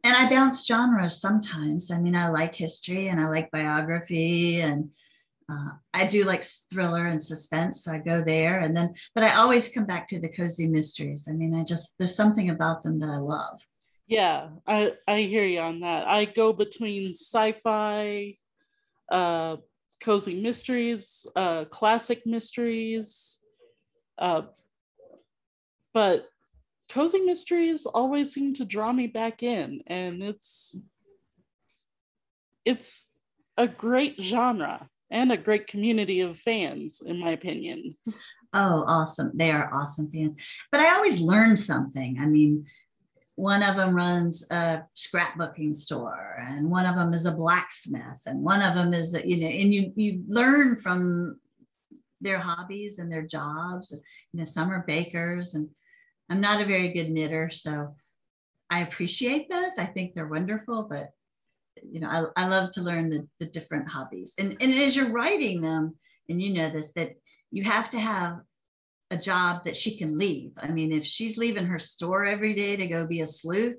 and 0.03 0.15
I 0.15 0.29
bounce 0.29 0.65
genres 0.65 1.19
sometimes. 1.19 1.91
I 1.91 1.99
mean, 1.99 2.15
I 2.15 2.29
like 2.29 2.55
history 2.55 3.09
and 3.09 3.19
I 3.19 3.27
like 3.27 3.51
biography 3.51 4.61
and 4.61 4.89
uh, 5.49 5.71
I 5.93 6.07
do 6.07 6.23
like 6.23 6.45
thriller 6.71 7.07
and 7.07 7.21
suspense, 7.21 7.83
so 7.83 7.91
I 7.91 7.99
go 7.99 8.21
there. 8.21 8.59
And 8.59 8.75
then, 8.75 8.93
but 9.15 9.23
I 9.23 9.35
always 9.35 9.69
come 9.69 9.85
back 9.85 10.07
to 10.09 10.19
the 10.19 10.29
cozy 10.29 10.67
mysteries. 10.67 11.27
I 11.29 11.33
mean, 11.33 11.53
I 11.53 11.63
just 11.63 11.95
there's 11.97 12.15
something 12.15 12.49
about 12.49 12.83
them 12.83 12.99
that 12.99 13.09
I 13.09 13.17
love. 13.17 13.61
Yeah, 14.07 14.49
I 14.65 14.93
I 15.07 15.21
hear 15.21 15.43
you 15.43 15.59
on 15.59 15.81
that. 15.81 16.07
I 16.07 16.25
go 16.25 16.53
between 16.53 17.09
sci-fi, 17.13 18.35
uh, 19.11 19.57
cozy 20.01 20.41
mysteries, 20.41 21.27
uh, 21.35 21.65
classic 21.65 22.25
mysteries, 22.25 23.41
uh, 24.17 24.43
but 25.93 26.29
cozy 26.89 27.19
mysteries 27.19 27.85
always 27.85 28.33
seem 28.33 28.53
to 28.53 28.65
draw 28.65 28.93
me 28.93 29.07
back 29.07 29.43
in 29.43 29.81
and 29.87 30.23
it's 30.23 30.79
it's 32.63 33.09
a 33.57 33.67
great 33.67 34.21
genre 34.21 34.87
and 35.09 35.31
a 35.31 35.37
great 35.37 35.67
community 35.67 36.21
of 36.21 36.37
fans, 36.37 37.01
in 37.05 37.19
my 37.19 37.31
opinion. 37.31 37.95
Oh, 38.53 38.83
awesome. 38.87 39.31
They 39.35 39.51
are 39.51 39.73
awesome 39.73 40.11
fans. 40.11 40.35
But 40.71 40.81
I 40.81 40.95
always 40.95 41.21
learn 41.21 41.55
something. 41.55 42.17
I 42.19 42.25
mean, 42.25 42.65
one 43.37 43.61
of 43.61 43.75
them 43.75 43.93
runs 43.93 44.43
a 44.49 44.83
scrapbooking 44.95 45.75
store 45.75 46.35
and 46.39 46.71
one 46.71 46.87
of 46.87 46.95
them 46.95 47.13
is 47.13 47.27
a 47.27 47.31
blacksmith 47.31 48.23
and 48.25 48.43
one 48.43 48.63
of 48.63 48.73
them 48.73 48.95
is 48.95 49.15
you 49.23 49.39
know 49.39 49.47
and 49.47 49.71
you 49.71 49.93
you 49.95 50.23
learn 50.27 50.75
from 50.75 51.39
their 52.19 52.39
hobbies 52.39 52.97
and 52.97 53.13
their 53.13 53.21
jobs 53.21 53.91
you 53.91 54.39
know 54.39 54.43
some 54.43 54.71
are 54.71 54.83
bakers 54.87 55.53
and 55.53 55.69
i'm 56.31 56.41
not 56.41 56.61
a 56.61 56.65
very 56.65 56.87
good 56.87 57.11
knitter 57.11 57.47
so 57.51 57.93
i 58.71 58.79
appreciate 58.79 59.47
those. 59.49 59.77
I 59.77 59.85
think 59.85 60.15
they're 60.15 60.27
wonderful 60.27 60.87
but 60.89 61.11
you 61.83 61.99
know 61.99 62.31
i, 62.35 62.43
I 62.43 62.47
love 62.47 62.71
to 62.71 62.81
learn 62.81 63.11
the, 63.11 63.27
the 63.39 63.45
different 63.45 63.87
hobbies. 63.87 64.33
And, 64.39 64.57
and 64.59 64.73
as 64.73 64.95
you're 64.95 65.11
writing 65.11 65.61
them 65.61 65.95
and 66.27 66.41
you 66.41 66.55
know 66.55 66.71
this 66.71 66.91
that 66.93 67.11
you 67.51 67.63
have 67.65 67.91
to 67.91 67.99
have 67.99 68.39
a 69.09 69.17
job 69.17 69.63
that 69.63 69.77
she 69.77 69.97
can 69.97 70.17
leave. 70.17 70.51
I 70.57 70.67
mean, 70.69 70.91
if 70.91 71.05
she's 71.05 71.37
leaving 71.37 71.65
her 71.65 71.79
store 71.79 72.25
every 72.25 72.53
day 72.53 72.75
to 72.75 72.87
go 72.87 73.07
be 73.07 73.21
a 73.21 73.27
sleuth, 73.27 73.77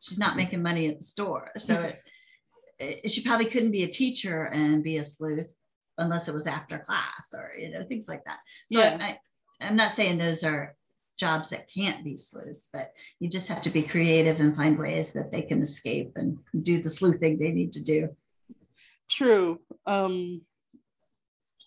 she's 0.00 0.18
not 0.18 0.36
making 0.36 0.62
money 0.62 0.88
at 0.88 0.98
the 0.98 1.04
store. 1.04 1.50
So 1.58 1.74
it, 2.78 3.00
it, 3.04 3.10
she 3.10 3.22
probably 3.22 3.46
couldn't 3.46 3.72
be 3.72 3.84
a 3.84 3.88
teacher 3.88 4.44
and 4.44 4.82
be 4.82 4.96
a 4.96 5.04
sleuth 5.04 5.52
unless 5.98 6.28
it 6.28 6.34
was 6.34 6.46
after 6.46 6.78
class 6.78 7.34
or 7.34 7.52
you 7.58 7.70
know 7.70 7.84
things 7.84 8.08
like 8.08 8.24
that. 8.24 8.38
So 8.70 8.78
yeah. 8.78 8.98
I, 9.00 9.18
I'm 9.60 9.76
not 9.76 9.92
saying 9.92 10.18
those 10.18 10.44
are 10.44 10.76
jobs 11.18 11.50
that 11.50 11.68
can't 11.72 12.04
be 12.04 12.16
sleuths, 12.16 12.70
but 12.72 12.92
you 13.18 13.28
just 13.28 13.48
have 13.48 13.62
to 13.62 13.70
be 13.70 13.82
creative 13.82 14.40
and 14.40 14.56
find 14.56 14.78
ways 14.78 15.12
that 15.12 15.32
they 15.32 15.42
can 15.42 15.60
escape 15.60 16.12
and 16.14 16.38
do 16.62 16.80
the 16.80 16.88
sleuthing 16.88 17.38
they 17.38 17.52
need 17.52 17.72
to 17.72 17.84
do. 17.84 18.08
True. 19.10 19.58
Um, 19.84 20.42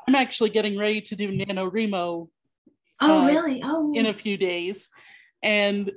I'm 0.08 0.16
actually 0.16 0.52
getting 0.52 0.78
ready 0.78 1.02
to 1.02 1.16
do 1.16 1.32
NaNoWriMo 1.32 2.30
Oh, 3.01 3.24
uh, 3.24 3.27
really? 3.27 3.62
Oh, 3.63 3.91
in 3.96 4.05
a 4.05 4.13
few 4.13 4.38
days, 4.38 4.89
and 5.41 5.91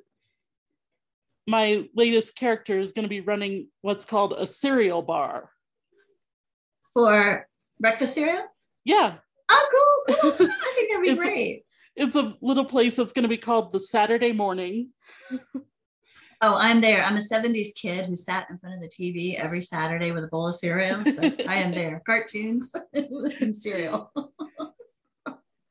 my 1.47 1.87
latest 1.95 2.37
character 2.37 2.79
is 2.79 2.93
going 2.93 3.03
to 3.03 3.09
be 3.09 3.21
running 3.21 3.69
what's 3.83 4.05
called 4.05 4.35
a 4.37 4.47
cereal 4.47 5.03
bar 5.03 5.51
for 6.95 7.47
breakfast 7.79 8.15
cereal. 8.15 8.47
Yeah. 8.85 9.17
Oh, 9.51 10.05
cool! 10.07 10.17
cool. 10.17 10.49
I 10.51 10.73
think 10.77 10.91
that'd 10.91 11.03
be 11.03 11.11
it's 11.11 11.25
great. 11.25 11.65
A, 11.99 12.03
it's 12.03 12.17
a 12.17 12.35
little 12.41 12.65
place 12.65 12.97
that's 12.97 13.13
going 13.13 13.25
to 13.25 13.29
be 13.29 13.37
called 13.37 13.73
the 13.73 13.81
Saturday 13.81 14.33
Morning. 14.33 14.91
Oh, 16.47 16.57
I'm 16.59 16.83
there. 16.83 17.03
I'm 17.03 17.17
a 17.17 17.21
70s 17.21 17.75
kid 17.75 18.05
who 18.05 18.15
sat 18.15 18.51
in 18.51 18.59
front 18.59 18.75
of 18.75 18.83
the 18.83 18.89
TV 18.89 19.35
every 19.37 19.63
Saturday 19.63 20.13
with 20.13 20.25
a 20.25 20.29
bowl 20.29 20.49
of 20.49 20.55
cereal. 20.55 21.03
So 21.03 21.23
I 21.49 21.55
am 21.57 21.75
there. 21.75 22.03
Cartoons 22.05 22.71
and 22.93 23.57
cereal. 23.57 24.13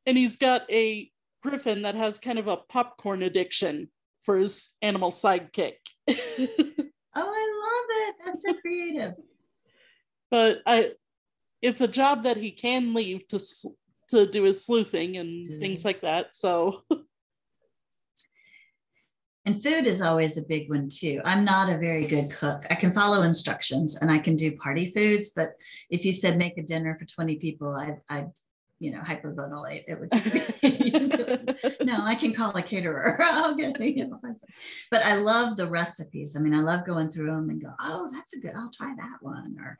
and 0.04 0.18
he's 0.18 0.36
got 0.36 0.68
a 0.68 1.12
Griffin 1.44 1.82
that 1.82 1.94
has 1.94 2.18
kind 2.18 2.38
of 2.38 2.48
a 2.48 2.56
popcorn 2.56 3.22
addiction 3.22 3.88
for 4.22 4.38
his 4.38 4.70
animal 4.80 5.10
sidekick. 5.10 5.74
oh, 6.08 6.14
I 7.14 7.48
love 7.64 7.86
it. 7.90 8.14
That's 8.24 8.44
so 8.44 8.54
creative. 8.54 9.12
but 10.30 10.62
I, 10.66 10.92
it's 11.60 11.82
a 11.82 11.88
job 11.88 12.22
that 12.22 12.38
he 12.38 12.50
can 12.50 12.94
leave 12.94 13.28
to 13.28 13.38
to 14.10 14.26
do 14.26 14.44
his 14.44 14.64
sleuthing 14.64 15.16
and 15.16 15.46
mm. 15.46 15.60
things 15.60 15.84
like 15.84 16.00
that. 16.00 16.34
So. 16.34 16.82
And 19.46 19.62
food 19.62 19.86
is 19.86 20.00
always 20.00 20.38
a 20.38 20.46
big 20.46 20.70
one 20.70 20.88
too. 20.88 21.20
I'm 21.22 21.44
not 21.44 21.68
a 21.68 21.76
very 21.76 22.06
good 22.06 22.30
cook. 22.30 22.64
I 22.70 22.74
can 22.74 22.94
follow 22.94 23.24
instructions 23.24 23.98
and 24.00 24.10
I 24.10 24.18
can 24.18 24.36
do 24.36 24.56
party 24.56 24.86
foods, 24.86 25.32
but 25.36 25.50
if 25.90 26.02
you 26.06 26.14
said 26.14 26.38
make 26.38 26.56
a 26.56 26.62
dinner 26.62 26.96
for 26.98 27.04
20 27.04 27.36
people, 27.36 27.76
I'd, 27.76 28.00
I'd 28.08 28.30
you 28.80 28.92
know, 28.92 29.00
hyperventilate. 29.00 29.84
It 29.86 29.98
would 29.98 30.10
be, 30.10 31.76
no, 31.84 32.00
I 32.02 32.14
can 32.14 32.32
call 32.32 32.56
a 32.56 32.62
caterer. 32.62 33.16
I'll 33.20 33.54
get, 33.56 33.80
you 33.80 34.08
know, 34.08 34.20
but 34.90 35.04
I 35.04 35.16
love 35.16 35.56
the 35.56 35.68
recipes. 35.68 36.36
I 36.36 36.40
mean, 36.40 36.54
I 36.54 36.60
love 36.60 36.86
going 36.86 37.10
through 37.10 37.26
them 37.26 37.50
and 37.50 37.62
go, 37.62 37.72
oh, 37.80 38.10
that's 38.12 38.34
a 38.34 38.40
good, 38.40 38.52
I'll 38.54 38.70
try 38.70 38.94
that 38.94 39.18
one. 39.20 39.56
Or 39.58 39.78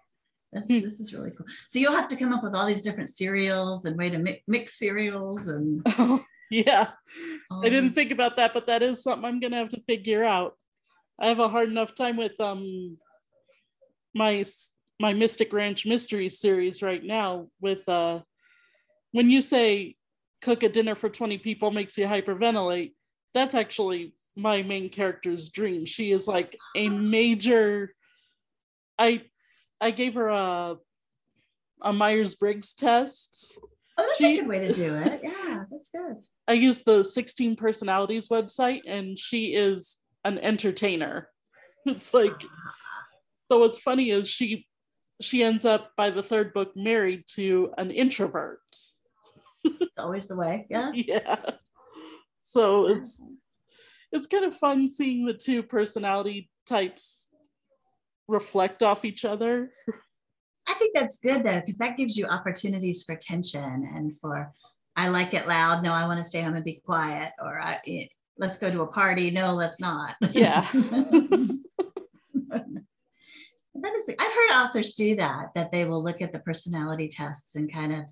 hmm. 0.63 0.81
this 0.81 1.01
is 1.01 1.15
really 1.15 1.31
cool. 1.31 1.47
So 1.67 1.79
you'll 1.79 1.93
have 1.93 2.09
to 2.09 2.17
come 2.17 2.33
up 2.33 2.43
with 2.43 2.55
all 2.55 2.67
these 2.67 2.83
different 2.83 3.11
cereals 3.11 3.85
and 3.85 3.97
way 3.97 4.11
to 4.11 4.19
mix, 4.19 4.43
mix 4.47 4.79
cereals 4.79 5.49
and. 5.49 5.83
Oh, 5.99 6.25
yeah. 6.51 6.89
I 7.51 7.69
didn't 7.69 7.93
think 7.93 8.13
about 8.13 8.37
that, 8.37 8.55
but 8.55 8.67
that 8.67 8.83
is 8.83 9.03
something 9.03 9.25
I'm 9.25 9.41
going 9.41 9.53
to 9.53 9.59
have 9.59 9.71
to 9.71 9.83
figure 9.87 10.25
out. 10.25 10.57
I 11.19 11.27
have 11.27 11.41
a 11.41 11.49
hard 11.49 11.69
enough 11.69 11.95
time 11.95 12.17
with 12.17 12.39
um 12.41 12.99
my 14.15 14.43
my 15.01 15.13
Mystic 15.13 15.53
Ranch 15.53 15.87
Mystery 15.87 16.29
series 16.29 16.83
right 16.83 17.03
now 17.03 17.49
with 17.61 17.89
uh 17.89 18.21
when 19.15 19.31
you 19.31 19.41
say 19.41 19.95
cook 20.43 20.65
a 20.65 20.69
dinner 20.69 20.97
for 20.97 21.09
20 21.09 21.39
people 21.39 21.71
makes 21.71 21.97
you 21.97 22.05
hyperventilate, 22.05 22.95
that's 23.33 23.55
actually 23.55 24.13
my 24.35 24.61
main 24.65 24.89
character's 24.89 25.51
dream. 25.51 25.87
She 25.87 26.11
is 26.11 26.27
like 26.27 26.59
a 26.75 26.89
major 27.17 27.95
I 28.99 29.23
I 29.81 29.93
gave 29.93 30.15
her 30.15 30.29
a 30.29 30.77
a 31.81 31.93
Myers-Briggs 31.93 32.75
test. 32.75 33.57
Oh, 33.97 34.05
that's 34.05 34.17
she, 34.19 34.39
a 34.39 34.41
good 34.41 34.49
way 34.49 34.59
to 34.67 34.73
do 34.73 34.97
it. 34.97 35.21
Yeah, 35.23 35.63
that's 35.71 35.91
good. 35.91 36.17
I 36.49 36.55
used 36.55 36.85
the 36.85 37.05
16 37.05 37.55
personalities 37.55 38.29
website 38.29 38.81
and 38.85 39.17
she 39.17 39.55
is 39.55 39.97
an 40.25 40.39
entertainer. 40.39 41.31
It's 41.87 42.13
like 42.13 42.41
so 43.53 43.61
what's 43.61 43.79
funny 43.79 44.11
is 44.11 44.27
she 44.27 44.67
she 45.21 45.45
ends 45.45 45.65
up 45.65 45.93
by 45.97 46.11
the 46.11 46.23
third 46.23 46.53
book 46.53 46.73
married 46.75 47.25
to 47.35 47.73
an 47.79 47.93
introvert 47.93 48.59
it's 49.95 50.05
always 50.05 50.29
the 50.29 50.37
way. 50.37 50.67
Yeah. 50.71 50.93
Yeah. 50.95 51.37
So 52.43 52.89
it's 52.89 53.21
it's 54.13 54.27
kind 54.27 54.45
of 54.45 54.57
fun 54.57 54.89
seeing 54.89 55.25
the 55.25 55.35
two 55.35 55.63
personality 55.63 56.51
types 56.67 57.29
reflect 58.29 58.83
off 58.83 59.05
each 59.05 59.25
other. 59.25 59.71
I 60.69 60.75
think 60.75 60.95
that's 60.95 61.19
good 61.19 61.45
though, 61.45 61.61
because 61.61 61.77
that 61.77 61.97
gives 61.97 62.17
you 62.17 62.27
opportunities 62.27 63.05
for 63.05 63.17
tension 63.17 63.91
and 63.95 64.17
for 64.19 64.53
I 64.97 65.09
like 65.09 65.35
it 65.35 65.49
loud. 65.49 65.83
No, 65.83 65.93
I 65.93 66.07
want 66.07 66.19
to 66.19 66.25
stay 66.25 66.43
home 66.43 66.55
and 66.55 66.65
be 66.65 66.81
quiet. 66.85 67.33
Or 67.41 67.61
I, 67.61 67.81
it, 67.85 68.11
let's 68.39 68.57
go 68.57 68.71
to 68.71 68.83
a 68.83 68.87
party. 68.87 69.31
No, 69.31 69.55
let's 69.55 69.81
not. 69.81 70.15
Yeah. 70.33 70.61
that 70.73 71.61
is, 73.97 74.09
I've 74.09 74.19
heard 74.19 74.51
authors 74.53 74.95
do 74.95 75.17
that, 75.17 75.49
that 75.55 75.73
they 75.73 75.85
will 75.85 76.03
look 76.03 76.23
at 76.23 76.33
the 76.33 76.39
personality 76.39 77.09
tests 77.09 77.57
and 77.57 77.73
kind 77.73 77.93
of 77.93 78.05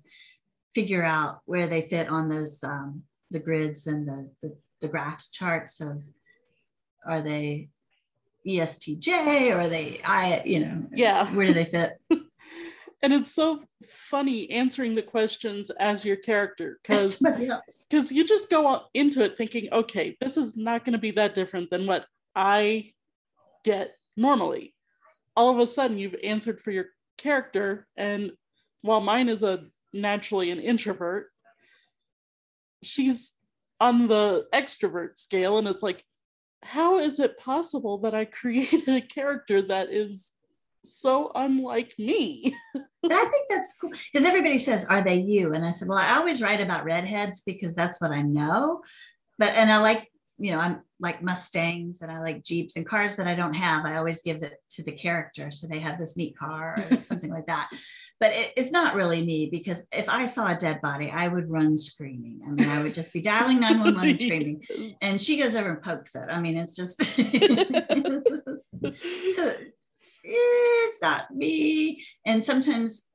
figure 0.73 1.03
out 1.03 1.41
where 1.45 1.67
they 1.67 1.81
fit 1.81 2.09
on 2.09 2.29
those 2.29 2.63
um, 2.63 3.03
the 3.31 3.39
grids 3.39 3.87
and 3.87 4.07
the, 4.07 4.29
the, 4.41 4.55
the 4.81 4.87
graphs 4.87 5.31
charts 5.31 5.81
of 5.81 6.01
are 7.05 7.21
they 7.21 7.69
ESTJ 8.47 9.51
or 9.55 9.61
are 9.61 9.69
they 9.69 10.01
I 10.03 10.41
you 10.45 10.59
know 10.59 10.85
yeah. 10.93 11.25
where 11.33 11.47
do 11.47 11.53
they 11.53 11.65
fit? 11.65 11.99
And 13.03 13.11
it's 13.11 13.35
so 13.35 13.61
funny 13.85 14.49
answering 14.49 14.95
the 14.95 15.01
questions 15.01 15.69
as 15.71 16.05
your 16.05 16.15
character 16.15 16.79
because 16.81 17.21
because 17.89 18.13
you 18.13 18.25
just 18.25 18.49
go 18.49 18.83
into 18.93 19.21
it 19.25 19.37
thinking 19.37 19.67
okay 19.73 20.15
this 20.21 20.37
is 20.37 20.55
not 20.55 20.85
going 20.85 20.93
to 20.93 20.99
be 20.99 21.11
that 21.11 21.35
different 21.35 21.69
than 21.69 21.85
what 21.85 22.05
I 22.33 22.93
get 23.65 23.97
normally. 24.15 24.73
All 25.35 25.49
of 25.49 25.59
a 25.59 25.67
sudden 25.67 25.97
you've 25.97 26.15
answered 26.23 26.61
for 26.61 26.71
your 26.71 26.85
character 27.17 27.87
and 27.97 28.31
while 28.83 29.01
mine 29.01 29.27
is 29.27 29.43
a 29.43 29.65
naturally 29.93 30.51
an 30.51 30.59
introvert. 30.59 31.27
She's 32.81 33.33
on 33.79 34.07
the 34.07 34.47
extrovert 34.53 35.17
scale, 35.17 35.57
and 35.57 35.67
it's 35.67 35.83
like, 35.83 36.03
how 36.63 36.99
is 36.99 37.19
it 37.19 37.37
possible 37.37 37.99
that 37.99 38.15
I 38.15 38.25
created 38.25 38.89
a 38.89 39.01
character 39.01 39.61
that 39.63 39.89
is 39.91 40.31
so 40.83 41.31
unlike 41.35 41.93
me? 41.97 42.55
and 42.75 43.13
I 43.13 43.25
think 43.25 43.47
that's 43.49 43.75
cool 43.79 43.91
because 43.91 44.27
everybody 44.27 44.57
says, 44.57 44.85
Are 44.85 45.03
they 45.03 45.19
you? 45.19 45.53
And 45.53 45.65
I 45.65 45.71
said, 45.71 45.87
Well, 45.87 45.97
I 45.97 46.17
always 46.17 46.41
write 46.41 46.61
about 46.61 46.85
redheads 46.85 47.41
because 47.41 47.75
that's 47.75 48.01
what 48.01 48.11
I 48.11 48.21
know. 48.21 48.81
But, 49.37 49.55
and 49.57 49.71
I 49.71 49.79
like 49.79 50.09
you 50.39 50.51
know, 50.51 50.59
I'm 50.59 50.81
like 50.99 51.21
Mustangs 51.21 52.01
and 52.01 52.11
I 52.11 52.19
like 52.19 52.43
Jeeps 52.43 52.75
and 52.75 52.85
cars 52.85 53.15
that 53.17 53.27
I 53.27 53.35
don't 53.35 53.53
have. 53.53 53.85
I 53.85 53.97
always 53.97 54.23
give 54.23 54.41
it 54.41 54.55
to 54.71 54.83
the 54.83 54.91
character. 54.91 55.51
So 55.51 55.67
they 55.67 55.79
have 55.79 55.99
this 55.99 56.17
neat 56.17 56.37
car 56.37 56.77
or 56.77 56.97
something 57.01 57.29
like 57.29 57.45
that. 57.47 57.69
But 58.19 58.33
it, 58.33 58.53
it's 58.57 58.71
not 58.71 58.95
really 58.95 59.23
me 59.23 59.49
because 59.51 59.85
if 59.91 60.09
I 60.09 60.25
saw 60.25 60.51
a 60.51 60.57
dead 60.57 60.81
body, 60.81 61.11
I 61.11 61.27
would 61.27 61.49
run 61.49 61.77
screaming. 61.77 62.41
I 62.45 62.49
mean, 62.49 62.67
I 62.67 62.81
would 62.81 62.95
just 62.95 63.13
be 63.13 63.21
dialing 63.21 63.59
911 63.59 64.09
and 64.09 64.19
screaming. 64.19 64.63
And 65.01 65.21
she 65.21 65.37
goes 65.37 65.55
over 65.55 65.71
and 65.71 65.81
pokes 65.81 66.15
it. 66.15 66.29
I 66.29 66.41
mean, 66.41 66.57
it's 66.57 66.75
just, 66.75 67.03
so 67.03 67.13
it's 70.23 71.01
not 71.01 71.35
me. 71.35 72.03
And 72.25 72.43
sometimes 72.43 73.07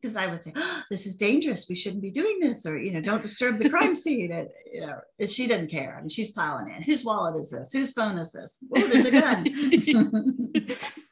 because 0.00 0.16
I 0.16 0.26
would 0.26 0.42
say, 0.42 0.52
oh, 0.56 0.82
"This 0.90 1.06
is 1.06 1.16
dangerous. 1.16 1.66
We 1.68 1.74
shouldn't 1.74 2.02
be 2.02 2.10
doing 2.10 2.38
this," 2.40 2.66
or 2.66 2.78
you 2.78 2.92
know, 2.92 3.00
"Don't 3.00 3.22
disturb 3.22 3.58
the 3.58 3.70
crime 3.70 3.94
scene." 4.02 4.32
And, 4.32 4.48
you 4.72 4.80
know, 4.82 5.00
she 5.26 5.46
doesn't 5.46 5.70
care. 5.70 5.96
I 5.96 6.00
mean, 6.00 6.08
she's 6.08 6.32
plowing 6.32 6.68
in. 6.68 6.82
Whose 6.82 7.04
wallet 7.04 7.40
is 7.40 7.50
this? 7.50 7.72
Whose 7.72 7.92
phone 7.92 8.18
is 8.18 8.32
this? 8.32 8.58
Oh, 8.76 8.86
there's 8.86 9.06
a 9.06 9.10
gun. 9.10 9.44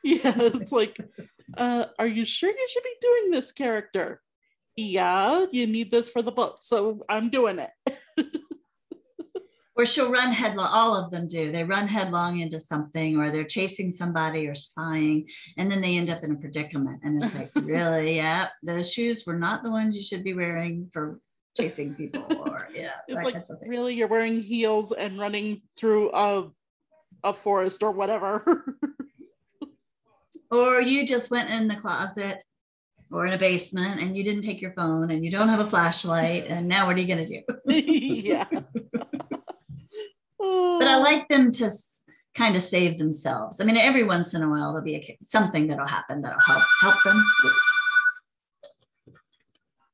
yeah, 0.03 0.35
it's 0.37 0.73
like 0.73 0.99
uh, 1.57 1.87
are 1.99 2.07
you 2.07 2.25
sure 2.25 2.51
you 2.51 2.69
should 2.71 2.83
be 2.83 2.97
doing 3.01 3.31
this 3.31 3.53
character? 3.53 4.21
Yeah, 4.77 5.47
you 5.51 5.67
need 5.67 5.91
this 5.91 6.09
for 6.09 6.23
the 6.23 6.33
book. 6.33 6.59
So 6.61 7.03
I'm 7.09 7.31
doing 7.31 7.59
it. 7.59 7.71
or 9.77 9.85
she'll 9.85 10.11
run 10.11 10.33
headlong 10.33 10.69
all 10.71 10.97
of 10.97 11.11
them 11.11 11.27
do. 11.27 11.53
They 11.53 11.65
run 11.65 11.87
headlong 11.87 12.41
into 12.41 12.59
something 12.59 13.19
or 13.19 13.31
they're 13.31 13.45
chasing 13.45 13.93
somebody 13.93 14.47
or 14.47 14.55
spying 14.55 15.29
and 15.59 15.71
then 15.71 15.81
they 15.81 15.97
end 15.97 16.11
up 16.11 16.23
in 16.23 16.33
a 16.33 16.37
predicament. 16.37 17.01
And 17.05 17.23
it's 17.23 17.35
like 17.35 17.51
really? 17.55 18.17
Yeah 18.17 18.49
those 18.63 18.93
shoes 18.93 19.25
were 19.27 19.39
not 19.39 19.63
the 19.63 19.71
ones 19.71 19.97
you 19.97 20.03
should 20.03 20.25
be 20.25 20.35
wearing 20.35 20.89
for 20.93 21.21
chasing 21.57 21.95
people 21.95 22.25
or 22.39 22.69
yeah 22.75 22.91
it's 23.09 23.25
like 23.25 23.61
really 23.67 23.95
you're 23.95 24.09
wearing 24.09 24.39
heels 24.41 24.93
and 24.93 25.19
running 25.19 25.63
through 25.77 26.11
a 26.13 26.51
a 27.25 27.33
forest 27.33 27.83
or 27.83 27.91
whatever. 27.93 28.65
Or 30.49 30.81
you 30.81 31.05
just 31.05 31.33
went 31.33 31.51
in 31.51 31.67
the 31.67 31.75
closet 31.75 32.41
or 33.11 33.27
in 33.27 33.33
a 33.33 33.39
basement 33.39 34.01
and 34.01 34.17
you 34.17 34.23
didn't 34.23 34.43
take 34.43 34.61
your 34.61 34.73
phone 34.75 35.11
and 35.11 35.25
you 35.25 35.31
don't 35.31 35.49
have 35.49 35.59
a 35.59 35.67
flashlight 35.67 36.47
and 36.47 36.69
now 36.69 36.87
what 36.87 36.97
are 36.97 37.01
you 37.01 37.07
going 37.09 37.27
to 37.27 37.43
do? 37.43 37.75
Yeah 37.75 38.47
but 40.79 40.89
I 40.89 40.99
like 40.99 41.29
them 41.29 41.51
to 41.53 41.71
kind 42.35 42.55
of 42.55 42.63
save 42.63 42.99
themselves. 42.99 43.61
I 43.61 43.65
mean, 43.65 43.77
every 43.77 44.03
once 44.05 44.35
in 44.35 44.43
a 44.43 44.49
while 44.49 44.73
there'll 44.73 44.85
be 44.85 44.97
a, 44.97 45.19
something 45.23 45.67
that'll 45.67 45.87
happen 45.87 46.23
that'll 46.23 46.41
help 46.41 46.63
help 46.81 47.03
them. 47.03 47.23
Oops. 47.45 47.77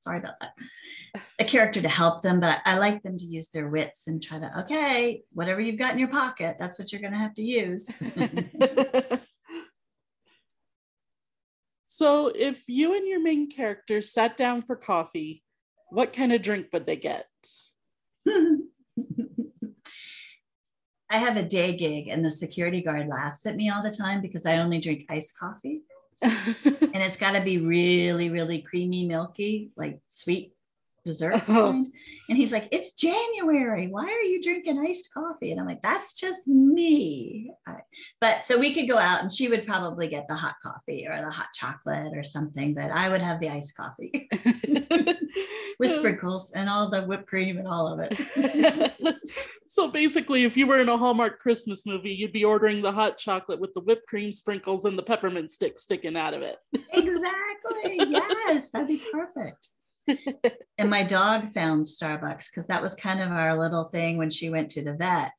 Sorry 0.04 0.18
about 0.18 0.34
that. 0.40 0.52
A 1.38 1.44
character 1.44 1.80
to 1.80 1.88
help 1.88 2.22
them, 2.22 2.40
but 2.40 2.60
I, 2.64 2.74
I 2.74 2.78
like 2.78 3.02
them 3.02 3.16
to 3.16 3.24
use 3.24 3.50
their 3.50 3.68
wits 3.68 4.08
and 4.08 4.20
try 4.20 4.40
to 4.40 4.60
okay, 4.60 5.22
whatever 5.32 5.60
you've 5.60 5.78
got 5.78 5.92
in 5.92 5.98
your 5.98 6.08
pocket, 6.08 6.56
that's 6.58 6.78
what 6.78 6.92
you're 6.92 7.00
going 7.00 7.12
to 7.12 7.18
have 7.18 7.34
to 7.34 7.44
use. 7.44 7.88
so, 11.86 12.32
if 12.34 12.64
you 12.66 12.96
and 12.96 13.06
your 13.06 13.22
main 13.22 13.48
character 13.48 14.02
sat 14.02 14.36
down 14.36 14.62
for 14.62 14.74
coffee, 14.74 15.44
what 15.90 16.12
kind 16.12 16.32
of 16.32 16.42
drink 16.42 16.66
would 16.72 16.86
they 16.86 16.96
get? 16.96 17.26
I 21.12 21.18
have 21.18 21.36
a 21.36 21.44
day 21.44 21.76
gig 21.76 22.08
and 22.08 22.24
the 22.24 22.30
security 22.30 22.80
guard 22.80 23.06
laughs 23.06 23.44
at 23.44 23.54
me 23.54 23.68
all 23.68 23.82
the 23.82 23.90
time 23.90 24.22
because 24.22 24.46
I 24.46 24.58
only 24.58 24.80
drink 24.80 25.04
iced 25.10 25.38
coffee. 25.38 25.82
and 26.22 26.32
it's 26.94 27.18
got 27.18 27.32
to 27.32 27.42
be 27.42 27.58
really, 27.58 28.30
really 28.30 28.62
creamy, 28.62 29.04
milky, 29.04 29.70
like 29.76 30.00
sweet 30.08 30.54
dessert 31.04 31.34
oh. 31.48 31.72
kind. 31.72 31.86
And 32.28 32.38
he's 32.38 32.52
like, 32.52 32.68
It's 32.70 32.94
January. 32.94 33.88
Why 33.88 34.04
are 34.04 34.22
you 34.22 34.42
drinking 34.42 34.78
iced 34.78 35.12
coffee? 35.12 35.50
And 35.50 35.60
I'm 35.60 35.66
like, 35.66 35.82
That's 35.82 36.18
just 36.18 36.46
me. 36.46 37.52
But 38.20 38.44
so 38.44 38.58
we 38.58 38.74
could 38.74 38.88
go 38.88 38.98
out 38.98 39.22
and 39.22 39.32
she 39.32 39.48
would 39.48 39.66
probably 39.66 40.08
get 40.08 40.28
the 40.28 40.34
hot 40.34 40.56
coffee 40.62 41.06
or 41.08 41.16
the 41.16 41.30
hot 41.30 41.48
chocolate 41.54 42.16
or 42.16 42.22
something, 42.22 42.74
but 42.74 42.90
I 42.90 43.08
would 43.08 43.20
have 43.20 43.40
the 43.40 43.48
iced 43.48 43.76
coffee 43.76 44.28
with 45.78 45.90
sprinkles 45.90 46.52
and 46.52 46.68
all 46.68 46.90
the 46.90 47.02
whipped 47.02 47.26
cream 47.26 47.58
and 47.58 47.68
all 47.68 47.88
of 47.88 48.00
it. 48.00 49.16
so 49.66 49.88
basically, 49.88 50.44
if 50.44 50.56
you 50.56 50.66
were 50.66 50.80
in 50.80 50.88
a 50.88 50.96
Hallmark 50.96 51.38
Christmas 51.40 51.86
movie, 51.86 52.12
you'd 52.12 52.32
be 52.32 52.44
ordering 52.44 52.82
the 52.82 52.92
hot 52.92 53.18
chocolate 53.18 53.60
with 53.60 53.74
the 53.74 53.80
whipped 53.80 54.06
cream 54.06 54.32
sprinkles 54.32 54.84
and 54.84 54.96
the 54.98 55.02
peppermint 55.02 55.50
stick 55.50 55.78
sticking 55.78 56.16
out 56.16 56.34
of 56.34 56.42
it. 56.42 56.58
exactly. 56.92 57.98
Yes, 58.08 58.70
that'd 58.70 58.88
be 58.88 59.02
perfect 59.12 59.68
and 60.78 60.90
my 60.90 61.04
dog 61.04 61.52
found 61.52 61.86
Starbucks 61.86 62.50
because 62.50 62.66
that 62.68 62.82
was 62.82 62.94
kind 62.94 63.20
of 63.20 63.30
our 63.30 63.56
little 63.58 63.84
thing 63.84 64.18
when 64.18 64.30
she 64.30 64.50
went 64.50 64.70
to 64.72 64.82
the 64.82 64.94
vet. 64.94 65.32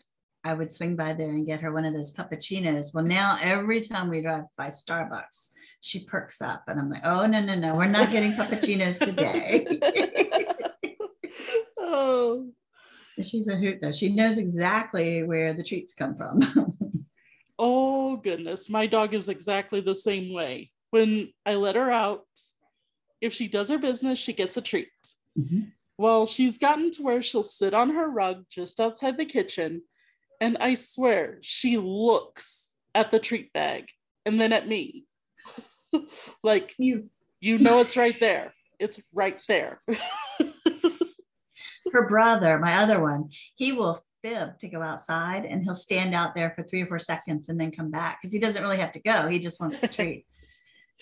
I 0.46 0.54
would 0.54 0.72
swing 0.72 0.96
by 0.96 1.14
there 1.14 1.30
and 1.30 1.46
get 1.46 1.62
her 1.62 1.72
one 1.72 1.86
of 1.86 1.94
those 1.94 2.14
puppuccinos. 2.14 2.94
Well, 2.94 3.06
now 3.06 3.38
every 3.42 3.80
time 3.80 4.10
we 4.10 4.22
drive 4.22 4.44
by 4.58 4.68
Starbucks, 4.68 5.52
she 5.82 6.06
perks 6.06 6.42
up, 6.42 6.64
and 6.68 6.80
I'm 6.80 6.90
like, 6.90 7.06
"Oh 7.06 7.26
no, 7.26 7.42
no, 7.42 7.56
no, 7.56 7.76
we're 7.76 7.88
not 7.88 8.12
getting 8.12 8.34
puppuccinos 8.34 9.00
today." 9.00 9.66
oh, 11.80 12.50
she's 13.22 13.48
a 13.48 13.56
hoot 13.56 13.80
though. 13.82 13.92
She 13.92 14.14
knows 14.14 14.38
exactly 14.38 15.24
where 15.24 15.54
the 15.54 15.64
treats 15.64 15.94
come 15.94 16.18
from. 16.18 16.40
oh 17.60 18.18
goodness, 18.18 18.70
my 18.70 18.86
dog 18.86 19.14
is 19.14 19.30
exactly 19.30 19.80
the 19.80 19.96
same 19.96 20.34
way. 20.34 20.72
When 20.92 21.32
I 21.46 21.56
let 21.56 21.76
her 21.76 21.90
out, 21.90 22.26
if 23.24 23.34
she 23.34 23.48
does 23.48 23.70
her 23.70 23.78
business, 23.78 24.20
she 24.20 24.34
gets 24.34 24.58
a 24.58 24.62
treat. 24.62 24.90
Mm-hmm. 25.40 25.62
Well, 25.98 26.26
she's 26.26 26.58
gotten 26.58 26.92
to 26.92 27.04
where 27.04 27.22
she'll 27.22 27.42
sit 27.42 27.74
on 27.74 27.92
her 27.92 28.10
rug 28.10 28.44
just 28.50 28.80
outside 28.80 29.18
the 29.18 29.26
kitchen, 29.26 29.84
and 30.42 30.58
I 30.60 30.74
swear 30.74 31.38
she 31.42 31.78
looks 31.78 32.74
at 32.94 33.12
the 33.12 33.20
treat 33.20 33.54
bag 33.54 33.86
and 34.26 34.40
then 34.40 34.54
at 34.54 34.68
me. 34.68 35.06
like 36.44 36.74
you 36.78 37.10
you 37.40 37.58
know 37.58 37.80
it's 37.80 37.98
right 37.98 38.20
there. 38.20 38.52
It's 38.80 39.00
right 39.14 39.40
there. 39.48 39.82
her 41.94 42.10
brother, 42.10 42.60
my 42.60 42.78
other 42.78 43.02
one, 43.02 43.30
he 43.56 43.72
will 43.72 44.02
fib 44.24 44.58
to 44.60 44.70
go 44.70 44.82
outside 44.82 45.46
and 45.46 45.64
he'll 45.64 45.76
stand 45.76 46.16
out 46.16 46.36
there 46.36 46.54
for 46.56 46.64
three 46.64 46.82
or 46.82 46.88
four 46.88 47.00
seconds 47.00 47.50
and 47.50 47.60
then 47.60 47.72
come 47.72 47.92
back 47.92 48.20
because 48.22 48.34
he 48.34 48.40
doesn't 48.40 48.64
really 48.64 48.78
have 48.78 48.92
to 48.94 49.02
go. 49.02 49.28
He 49.28 49.40
just 49.40 49.62
wants 49.62 49.80
the 49.80 49.88
treat. 49.88 50.26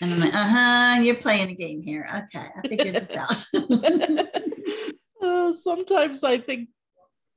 And 0.02 0.12
I'm 0.14 0.18
like, 0.18 0.34
uh 0.34 0.48
huh, 0.48 1.00
you're 1.00 1.14
playing 1.14 1.50
a 1.50 1.54
game 1.54 1.80
here. 1.80 2.04
Okay, 2.12 2.48
I 2.56 2.68
figured 2.68 2.96
this 2.96 3.16
out. 3.16 3.44
uh, 5.22 5.52
sometimes 5.52 6.24
I 6.24 6.38
think 6.38 6.70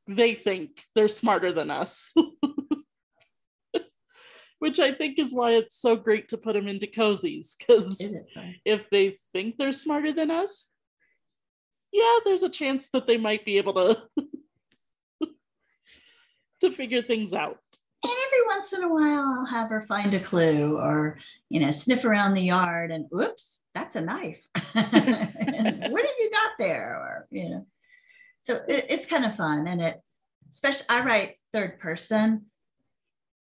they 0.08 0.34
think 0.34 0.84
they're 0.96 1.08
smarter 1.08 1.52
than 1.52 1.70
us. 1.70 2.12
Which 4.58 4.80
I 4.80 4.94
think 4.94 5.20
is 5.20 5.32
why 5.32 5.52
it's 5.52 5.80
so 5.80 5.96
great 5.96 6.30
to 6.30 6.40
put 6.40 6.54
them 6.54 6.68
into 6.68 6.88
cozies. 6.88 7.54
Because 7.56 8.04
if 8.66 8.90
they 8.90 9.20
think 9.32 9.58
they're 9.58 9.72
smarter 9.72 10.12
than 10.12 10.32
us, 10.32 10.68
yeah, 11.92 12.18
there's 12.26 12.42
a 12.42 12.50
chance 12.50 12.90
that 12.94 13.06
they 13.06 13.18
might 13.18 13.46
be 13.46 13.58
able 13.58 13.74
to 13.74 14.02
to 16.62 16.72
figure 16.72 17.04
things 17.04 17.32
out 17.32 17.60
every 18.36 18.48
once 18.48 18.74
in 18.74 18.84
a 18.84 18.94
while 18.94 19.38
I'll 19.40 19.46
have 19.46 19.70
her 19.70 19.82
find 19.82 20.14
a 20.14 20.20
clue 20.20 20.78
or 20.78 21.18
you 21.50 21.60
know 21.60 21.72
sniff 21.72 22.06
around 22.06 22.34
the 22.34 22.42
yard 22.42 22.92
and 22.92 23.08
oops, 23.14 23.64
that's 23.74 23.96
a 23.96 24.02
knife. 24.02 24.48
What 24.76 26.06
have 26.06 26.16
you 26.20 26.32
got 26.32 26.52
there? 26.60 26.96
Or 26.96 27.28
you 27.32 27.50
know. 27.50 27.66
So 28.42 28.62
it, 28.68 28.88
it's 28.90 29.06
kind 29.06 29.26
of 29.26 29.36
fun 29.36 29.68
and 29.68 29.82
it 29.82 30.02
especially 30.52 30.88
I 30.90 31.06
write 31.06 31.36
third 31.54 31.80
person 31.80 32.46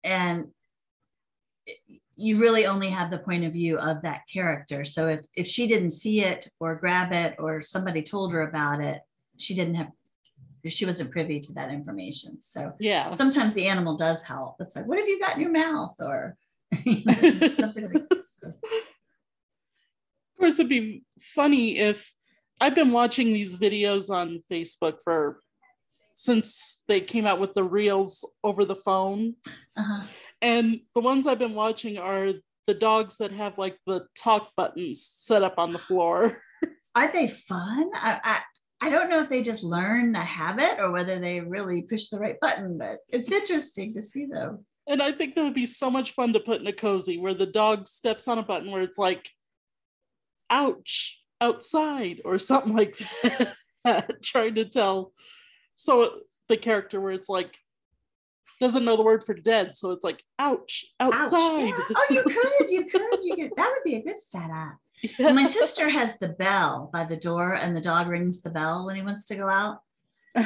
and 0.03 0.47
it, 1.65 2.01
you 2.17 2.39
really 2.39 2.65
only 2.65 2.89
have 2.89 3.11
the 3.11 3.17
point 3.19 3.43
of 3.43 3.53
view 3.53 3.77
of 3.77 4.03
that 4.03 4.21
character. 4.31 4.85
So 4.85 5.09
if 5.09 5.25
if 5.35 5.47
she 5.47 5.67
didn't 5.67 5.91
see 5.91 6.21
it 6.21 6.47
or 6.59 6.75
grab 6.75 7.11
it 7.11 7.35
or 7.39 7.61
somebody 7.61 8.03
told 8.03 8.31
her 8.33 8.41
about 8.41 8.81
it 8.81 9.01
she 9.37 9.55
didn't 9.55 9.75
have 9.75 9.91
she 10.69 10.85
wasn't 10.85 11.11
privy 11.11 11.39
to 11.39 11.53
that 11.53 11.71
information. 11.71 12.41
So 12.41 12.73
yeah, 12.79 13.11
sometimes 13.13 13.53
the 13.53 13.67
animal 13.67 13.95
does 13.95 14.21
help. 14.21 14.55
It's 14.59 14.75
like, 14.75 14.87
what 14.87 14.97
have 14.97 15.07
you 15.07 15.19
got 15.19 15.35
in 15.35 15.41
your 15.41 15.51
mouth? 15.51 15.95
Or 15.99 16.37
something 16.73 17.03
like 17.05 17.95
Of 18.43 18.53
course, 20.39 20.59
it'd 20.59 20.69
be 20.69 21.03
funny 21.19 21.77
if 21.79 22.11
I've 22.59 22.75
been 22.75 22.91
watching 22.91 23.33
these 23.33 23.57
videos 23.57 24.09
on 24.09 24.41
Facebook 24.51 24.97
for 25.03 25.39
since 26.13 26.83
they 26.87 27.01
came 27.01 27.27
out 27.27 27.39
with 27.39 27.53
the 27.53 27.63
reels 27.63 28.27
over 28.43 28.65
the 28.65 28.75
phone. 28.75 29.35
Uh-huh. 29.77 30.05
And 30.41 30.79
the 30.93 31.01
ones 31.01 31.27
I've 31.27 31.39
been 31.39 31.53
watching 31.53 31.97
are 31.97 32.31
the 32.67 32.73
dogs 32.73 33.17
that 33.17 33.31
have 33.31 33.57
like 33.57 33.77
the 33.85 34.07
talk 34.17 34.49
buttons 34.55 35.05
set 35.05 35.43
up 35.43 35.55
on 35.57 35.69
the 35.69 35.77
floor. 35.77 36.41
Are 36.95 37.11
they 37.11 37.27
fun? 37.27 37.89
I, 37.93 38.41
I, 38.81 38.89
don't 38.89 39.09
know 39.09 39.21
if 39.21 39.29
they 39.29 39.41
just 39.41 39.63
learn 39.63 40.15
a 40.15 40.23
habit 40.23 40.79
or 40.79 40.91
whether 40.91 41.19
they 41.19 41.39
really 41.39 41.81
push 41.81 42.07
the 42.07 42.19
right 42.19 42.39
button, 42.39 42.77
but 42.77 42.99
it's 43.09 43.31
interesting 43.31 43.93
to 43.93 44.03
see 44.03 44.25
them. 44.25 44.65
And 44.87 45.01
I 45.01 45.11
think 45.11 45.35
that 45.35 45.43
would 45.43 45.55
be 45.55 45.65
so 45.65 45.89
much 45.89 46.11
fun 46.11 46.33
to 46.33 46.39
put 46.39 46.61
in 46.61 46.67
a 46.67 46.73
cozy 46.73 47.17
where 47.17 47.33
the 47.33 47.45
dog 47.45 47.87
steps 47.87 48.27
on 48.27 48.37
a 48.37 48.43
button 48.43 48.69
where 48.69 48.83
it's 48.83 48.97
like, 48.97 49.29
ouch, 50.49 51.19
outside, 51.41 52.21
or 52.23 52.37
something 52.37 52.75
like 52.75 53.01
that, 53.83 54.21
trying 54.23 54.55
to 54.55 54.65
tell. 54.65 55.13
So 55.73 56.19
the 56.49 56.57
character 56.57 57.01
where 57.01 57.13
it's 57.13 57.29
like, 57.29 57.55
doesn't 58.65 58.83
know 58.83 58.97
the 58.97 59.03
word 59.03 59.23
for 59.23 59.35
dead, 59.35 59.77
so 59.77 59.91
it's 59.91 60.03
like, 60.03 60.23
ouch, 60.39 60.85
outside. 60.99 61.71
Ouch. 61.71 61.83
Yeah. 61.89 61.95
Oh, 61.95 62.05
you 62.09 62.23
could, 62.23 62.69
you 62.71 62.85
could, 62.85 63.23
you 63.23 63.35
could. 63.35 63.51
That 63.55 63.71
would 63.71 63.83
be 63.83 63.97
a 63.97 64.01
good 64.01 64.19
setup. 64.19 64.77
Yeah. 65.19 65.33
my 65.33 65.43
sister 65.43 65.89
has 65.89 66.17
the 66.17 66.29
bell 66.29 66.89
by 66.91 67.03
the 67.03 67.17
door, 67.17 67.55
and 67.55 67.75
the 67.75 67.81
dog 67.81 68.07
rings 68.07 68.41
the 68.41 68.49
bell 68.49 68.85
when 68.85 68.95
he 68.95 69.01
wants 69.01 69.25
to 69.27 69.35
go 69.35 69.47
out. 69.47 69.79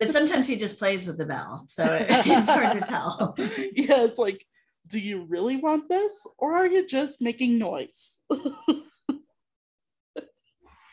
But 0.00 0.08
sometimes 0.08 0.46
he 0.46 0.56
just 0.56 0.78
plays 0.78 1.06
with 1.06 1.18
the 1.18 1.26
bell, 1.26 1.62
so 1.68 1.84
it's 2.08 2.48
hard 2.48 2.72
to 2.72 2.80
tell. 2.80 3.34
Yeah, 3.36 4.04
it's 4.04 4.18
like, 4.18 4.46
do 4.86 4.98
you 4.98 5.26
really 5.28 5.56
want 5.56 5.90
this, 5.90 6.26
or 6.38 6.54
are 6.54 6.66
you 6.66 6.86
just 6.86 7.20
making 7.20 7.58
noise? 7.58 8.16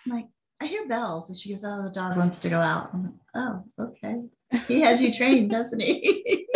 like, 0.05 0.27
I 0.59 0.65
hear 0.65 0.85
bells, 0.89 1.29
and 1.29 1.37
she 1.37 1.51
goes, 1.51 1.63
"Oh, 1.63 1.83
the 1.83 1.89
dog 1.89 2.17
wants 2.17 2.39
to 2.39 2.49
go 2.49 2.59
out." 2.59 2.93
Like, 2.93 3.13
oh, 3.35 3.63
okay. 3.79 4.23
He 4.67 4.81
has 4.81 5.01
you 5.01 5.13
trained, 5.13 5.51
doesn't 5.51 5.79
he? 5.79 6.47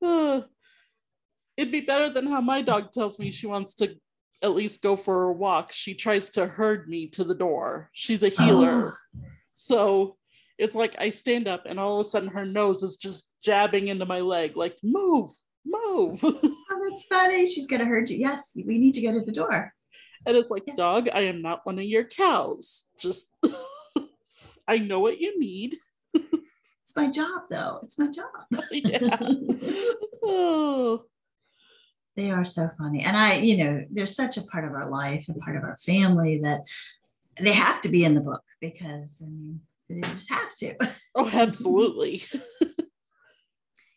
it'd 1.56 1.72
be 1.72 1.80
better 1.80 2.12
than 2.12 2.30
how 2.30 2.40
my 2.40 2.62
dog 2.62 2.92
tells 2.92 3.18
me 3.18 3.30
she 3.30 3.46
wants 3.46 3.74
to 3.74 3.94
at 4.42 4.54
least 4.54 4.82
go 4.82 4.96
for 4.96 5.24
a 5.24 5.32
walk. 5.32 5.72
She 5.72 5.94
tries 5.94 6.30
to 6.30 6.46
herd 6.46 6.88
me 6.88 7.08
to 7.08 7.24
the 7.24 7.34
door. 7.34 7.90
She's 7.92 8.22
a 8.22 8.28
heeler. 8.38 8.86
Oh. 8.86 8.92
So 9.54 10.16
it's 10.58 10.76
like 10.76 10.94
I 10.98 11.08
stand 11.08 11.48
up 11.48 11.64
and 11.66 11.78
all 11.80 11.94
of 11.94 12.00
a 12.00 12.08
sudden 12.08 12.28
her 12.30 12.46
nose 12.46 12.82
is 12.82 12.96
just 12.96 13.30
jabbing 13.42 13.88
into 13.88 14.06
my 14.06 14.20
leg, 14.20 14.56
like, 14.56 14.78
move, 14.82 15.30
move. 15.64 16.24
Oh, 16.72 16.88
that's 16.88 17.04
funny. 17.06 17.46
She's 17.46 17.66
going 17.66 17.80
to 17.80 17.86
herd 17.86 18.08
you. 18.08 18.16
Yes, 18.16 18.52
we 18.54 18.78
need 18.78 18.94
to 18.94 19.02
go 19.02 19.12
to 19.12 19.24
the 19.24 19.32
door. 19.32 19.72
And 20.24 20.36
it's 20.36 20.52
like, 20.52 20.62
dog, 20.76 21.08
I 21.12 21.22
am 21.22 21.42
not 21.42 21.66
one 21.66 21.80
of 21.80 21.84
your 21.84 22.04
cows. 22.04 22.84
Just, 22.96 23.34
I 24.70 24.78
know 24.78 25.00
what 25.00 25.18
you 25.20 25.36
need. 25.40 25.78
it's 26.14 26.94
my 26.94 27.10
job, 27.10 27.42
though. 27.50 27.80
It's 27.82 27.98
my 27.98 28.06
job. 28.06 28.28
yeah. 28.70 29.18
oh. 30.22 31.02
They 32.14 32.30
are 32.30 32.44
so 32.44 32.70
funny. 32.78 33.02
And 33.02 33.16
I, 33.16 33.38
you 33.38 33.64
know, 33.64 33.84
they're 33.90 34.06
such 34.06 34.36
a 34.36 34.44
part 34.44 34.64
of 34.64 34.74
our 34.74 34.88
life 34.88 35.24
and 35.26 35.40
part 35.40 35.56
of 35.56 35.64
our 35.64 35.76
family 35.78 36.38
that 36.44 36.60
they 37.40 37.52
have 37.52 37.80
to 37.80 37.88
be 37.88 38.04
in 38.04 38.14
the 38.14 38.20
book 38.20 38.44
because, 38.60 39.20
I 39.20 39.26
mean, 39.26 39.60
they 39.88 40.00
just 40.02 40.30
have 40.30 40.54
to. 40.58 40.76
Oh, 41.16 41.28
absolutely. 41.28 42.22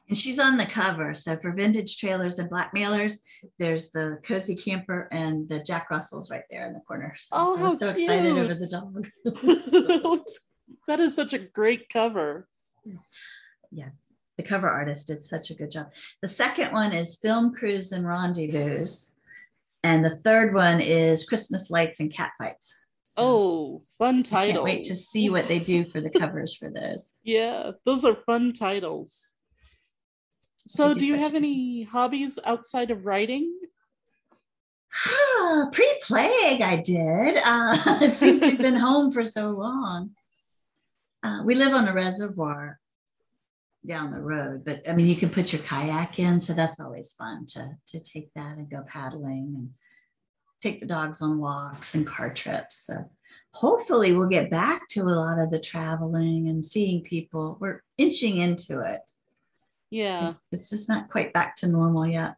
and 0.10 0.18
she's 0.18 0.40
on 0.40 0.58
the 0.58 0.66
cover. 0.66 1.14
So 1.14 1.38
for 1.38 1.52
vintage 1.52 1.98
trailers 1.98 2.40
and 2.40 2.50
blackmailers, 2.50 3.20
there's 3.60 3.92
the 3.92 4.18
cozy 4.24 4.56
camper 4.56 5.08
and 5.12 5.48
the 5.48 5.62
Jack 5.62 5.92
Russells 5.92 6.32
right 6.32 6.46
there 6.50 6.66
in 6.66 6.74
the 6.74 6.80
corner. 6.80 7.14
So 7.16 7.28
oh, 7.34 7.64
I'm 7.64 7.78
so 7.78 7.94
cute. 7.94 8.10
excited 8.10 8.32
over 8.32 8.56
the 8.56 8.68
dog. 8.72 10.26
that 10.88 11.00
is 11.00 11.16
such 11.16 11.34
a 11.34 11.40
great 11.40 11.90
cover. 11.90 12.48
Yeah, 13.72 13.90
the 14.38 14.44
cover 14.44 14.70
artist 14.70 15.08
did 15.08 15.24
such 15.24 15.50
a 15.50 15.56
good 15.56 15.72
job. 15.72 15.92
The 16.22 16.28
second 16.28 16.72
one 16.72 16.92
is 16.92 17.16
Film 17.16 17.54
Crews 17.54 17.92
and 17.92 18.08
Rendezvous. 18.08 18.86
And 19.84 20.06
the 20.06 20.18
third 20.18 20.54
one 20.54 20.80
is 20.80 21.26
Christmas 21.26 21.70
Lights 21.70 22.00
and 22.00 22.14
Catfights. 22.14 22.74
So 23.04 23.14
oh, 23.18 23.82
fun 24.00 24.24
titles. 24.24 24.50
I 24.50 24.52
can't 24.54 24.64
wait 24.64 24.84
to 24.86 24.96
see 24.96 25.30
what 25.30 25.48
they 25.48 25.60
do 25.60 25.86
for 25.86 26.02
the 26.02 26.10
covers 26.10 26.56
for 26.56 26.70
those. 26.70 27.16
Yeah, 27.24 27.72
those 27.86 28.06
are 28.06 28.16
fun 28.16 28.54
titles. 28.54 29.34
So, 30.66 30.94
do, 30.94 31.02
do 31.02 31.06
you 31.06 31.16
have 31.16 31.36
any 31.36 31.84
hobbies 31.84 32.40
outside 32.44 32.90
of 32.90 33.06
writing? 33.06 33.54
Pre 35.72 36.00
plague, 36.04 36.62
I 36.62 36.82
did. 36.84 37.38
Uh, 37.44 37.74
since 38.12 38.42
we've 38.42 38.58
been 38.58 38.76
home 38.76 39.12
for 39.12 39.26
so 39.26 39.50
long. 39.50 40.12
Uh, 41.24 41.42
we 41.44 41.56
live 41.56 41.74
on 41.74 41.88
a 41.88 41.94
reservoir 41.94 42.80
down 43.86 44.12
the 44.12 44.22
road. 44.22 44.64
But 44.66 44.88
I 44.90 44.94
mean, 44.94 45.08
you 45.08 45.16
can 45.16 45.30
put 45.30 45.54
your 45.54 45.62
kayak 45.62 46.20
in, 46.20 46.40
so 46.40 46.54
that's 46.54 46.80
always 46.80 47.14
fun 47.14 47.46
to 47.48 47.70
to 47.88 48.04
take 48.04 48.34
that 48.36 48.58
and 48.58 48.70
go 48.70 48.84
paddling 48.88 49.56
and 49.58 49.70
take 50.62 50.80
the 50.80 50.86
dogs 50.86 51.22
on 51.22 51.40
walks 51.40 51.94
and 51.94 52.08
car 52.08 52.34
trips. 52.34 52.86
So 52.86 53.10
hopefully, 53.54 54.14
we'll 54.14 54.30
get 54.30 54.52
back 54.52 54.88
to 54.90 55.02
a 55.02 55.04
lot 55.04 55.40
of 55.40 55.52
the 55.52 55.60
traveling 55.60 56.50
and 56.50 56.64
seeing 56.64 57.04
people. 57.04 57.58
We're 57.60 57.82
inching 57.98 58.38
into 58.38 58.80
it. 58.82 59.02
Yeah, 59.90 60.34
it's 60.52 60.70
just 60.70 60.90
not 60.90 61.10
quite 61.10 61.34
back 61.34 61.56
to 61.58 61.68
normal 61.68 62.08
yet. 62.08 62.36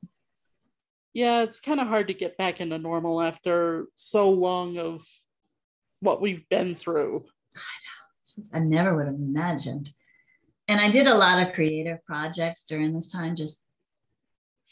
Yeah, 1.13 1.43
it's 1.43 1.61
kind 1.61 1.79
of 1.79 1.87
hard 1.87 2.09
to 2.09 2.13
get 2.13 2.37
back 2.37 2.59
into 2.59 2.77
normal 2.77 3.21
after 3.21 3.85
so 3.95 4.29
long 4.31 4.77
of 4.77 5.01
what 6.01 6.21
we've 6.21 6.47
been 6.49 6.75
through. 6.75 7.23
I 8.53 8.59
never 8.59 8.95
would 8.95 9.07
have 9.07 9.15
imagined 9.15 9.91
and 10.67 10.81
I 10.81 10.89
did 10.89 11.07
a 11.07 11.15
lot 11.15 11.45
of 11.45 11.53
creative 11.53 12.03
projects 12.05 12.65
during 12.65 12.93
this 12.93 13.11
time 13.11 13.35
just 13.35 13.67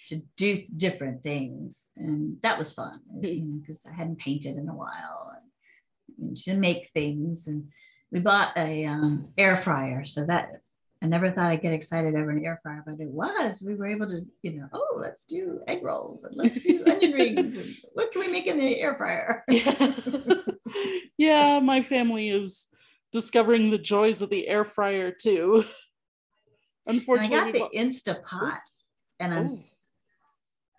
to 0.06 0.18
do 0.36 0.62
different 0.76 1.24
things. 1.24 1.88
And 1.96 2.42
that 2.42 2.58
was 2.58 2.74
fun 2.74 3.00
because 3.20 3.38
you 3.38 3.44
know, 3.46 3.92
I 3.92 3.94
hadn't 3.94 4.20
painted 4.20 4.58
in 4.58 4.68
a 4.68 4.76
while 4.76 5.34
and, 5.36 6.30
and 6.30 6.38
to 6.38 6.58
make 6.58 6.90
things. 6.90 7.48
And 7.48 7.70
we 8.12 8.20
bought 8.20 8.58
a 8.58 8.86
um, 8.86 9.30
air 9.38 9.56
fryer. 9.56 10.04
So 10.04 10.26
that 10.26 10.50
I 11.04 11.08
never 11.08 11.30
thought 11.30 11.52
I'd 11.52 11.62
get 11.62 11.74
excited 11.74 12.16
over 12.16 12.32
an 12.32 12.44
air 12.44 12.60
fryer, 12.64 12.84
but 12.86 13.00
it 13.00 13.10
was. 13.10 13.62
We 13.66 13.76
were 13.76 13.88
able 13.88 14.08
to, 14.08 14.26
you 14.42 14.54
know, 14.54 14.68
oh, 14.74 14.96
let's 14.98 15.26
do 15.26 15.62
egg 15.68 15.84
rolls 15.84 16.24
and 16.24 16.36
let's 16.36 16.60
do 16.60 16.84
onion 16.88 17.12
rings. 17.12 17.56
And 17.56 17.92
what 17.94 18.12
can 18.12 18.22
we 18.22 18.32
make 18.32 18.48
in 18.48 18.58
the 18.58 18.80
air 18.80 18.96
fryer? 18.96 19.44
yeah. 19.48 19.94
yeah, 21.18 21.60
my 21.60 21.84
family 21.84 22.30
is 22.30 22.66
discovering 23.14 23.70
the 23.70 23.78
joys 23.78 24.22
of 24.22 24.30
the 24.30 24.48
air 24.48 24.66
fryer 24.66 25.12
too. 25.12 25.64
Unfortunately, 26.88 27.38
and 27.38 27.56
I 27.56 27.60
got 27.60 27.72
the 27.72 27.78
Instapot, 27.78 28.58
Oops. 28.58 28.84
and 29.22 29.34
I'm 29.34 29.48
oh. 29.50 29.64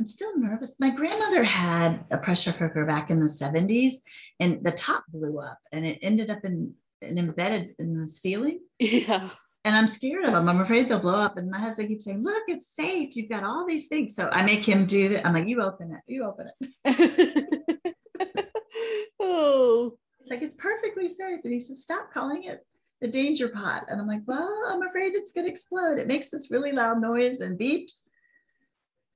I'm 0.00 0.06
still 0.06 0.36
nervous. 0.36 0.76
My 0.80 0.90
grandmother 0.90 1.44
had 1.44 2.04
a 2.10 2.18
pressure 2.18 2.52
cooker 2.52 2.84
back 2.84 3.10
in 3.10 3.20
the 3.20 3.26
70s, 3.26 3.94
and 4.40 4.62
the 4.64 4.72
top 4.72 5.04
blew 5.08 5.38
up, 5.38 5.58
and 5.72 5.86
it 5.86 5.98
ended 6.02 6.30
up 6.30 6.44
in, 6.44 6.74
in 7.00 7.16
embedded 7.16 7.74
in 7.78 8.00
the 8.00 8.08
ceiling. 8.08 8.60
Yeah. 8.80 9.30
And 9.66 9.74
I'm 9.74 9.88
scared 9.88 10.26
of 10.26 10.32
them. 10.32 10.46
I'm 10.46 10.60
afraid 10.60 10.90
they'll 10.90 10.98
blow 10.98 11.14
up. 11.14 11.38
And 11.38 11.50
my 11.50 11.58
husband 11.58 11.88
keeps 11.88 12.04
saying, 12.04 12.22
"Look, 12.22 12.42
it's 12.48 12.76
safe. 12.76 13.16
You've 13.16 13.30
got 13.30 13.44
all 13.44 13.66
these 13.66 13.88
things." 13.88 14.14
So 14.14 14.28
I 14.30 14.44
make 14.44 14.68
him 14.68 14.84
do 14.84 15.08
that. 15.08 15.26
I'm 15.26 15.32
like, 15.32 15.48
"You 15.48 15.62
open 15.62 15.90
it. 15.90 16.00
You 16.06 16.24
open 16.24 16.50
it." 16.84 17.94
oh. 19.20 19.96
It's 20.20 20.30
like 20.30 20.42
it's 20.42 20.54
perfectly 20.54 21.08
safe. 21.24 21.44
And 21.44 21.52
he 21.52 21.60
says, 21.60 21.82
"Stop 21.82 22.12
calling 22.12 22.44
it 22.44 22.64
the 23.04 23.10
danger 23.10 23.48
pot. 23.48 23.84
And 23.88 24.00
I'm 24.00 24.06
like, 24.06 24.22
well, 24.26 24.64
I'm 24.70 24.82
afraid 24.82 25.14
it's 25.14 25.32
going 25.32 25.46
to 25.46 25.50
explode. 25.50 25.98
It 25.98 26.06
makes 26.06 26.30
this 26.30 26.50
really 26.50 26.72
loud 26.72 27.02
noise 27.02 27.40
and 27.40 27.58
beeps. 27.58 28.02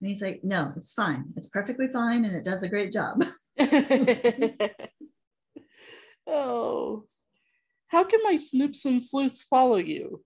And 0.01 0.11
he's 0.11 0.21
like, 0.21 0.44
no, 0.44 0.75
it's 0.77 0.92
fine. 0.92 1.25
It's 1.37 1.49
perfectly 1.49 1.88
fine. 1.88 2.27
And 2.27 2.37
it 2.37 2.44
does 2.44 2.62
a 2.62 2.68
great 2.68 2.92
job. 2.92 3.25
oh, 6.27 7.05
how 7.88 8.05
can 8.05 8.21
my 8.23 8.35
snoops 8.35 8.85
and 8.85 9.03
sleuths 9.03 9.42
follow 9.44 9.77
you? 9.77 10.23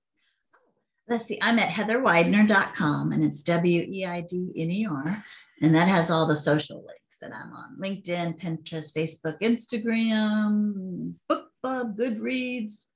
Let's 1.08 1.26
see, 1.26 1.38
I'm 1.40 1.58
at 1.58 1.68
heatherweidner.com 1.68 3.12
and 3.12 3.24
it's 3.24 3.40
W 3.42 3.82
E 3.82 4.04
I 4.04 4.22
D 4.22 4.50
N 4.56 4.70
E 4.70 4.86
R. 4.90 5.24
And 5.60 5.74
that 5.74 5.88
has 5.88 6.10
all 6.10 6.26
the 6.26 6.36
social 6.36 6.78
links 6.78 7.18
that 7.20 7.32
I'm 7.32 7.52
on 7.52 7.76
LinkedIn, 7.80 8.40
Pinterest, 8.40 8.92
Facebook, 8.96 9.40
Instagram, 9.40 11.14
BookBub, 11.64 11.96
Goodreads, 11.96 12.86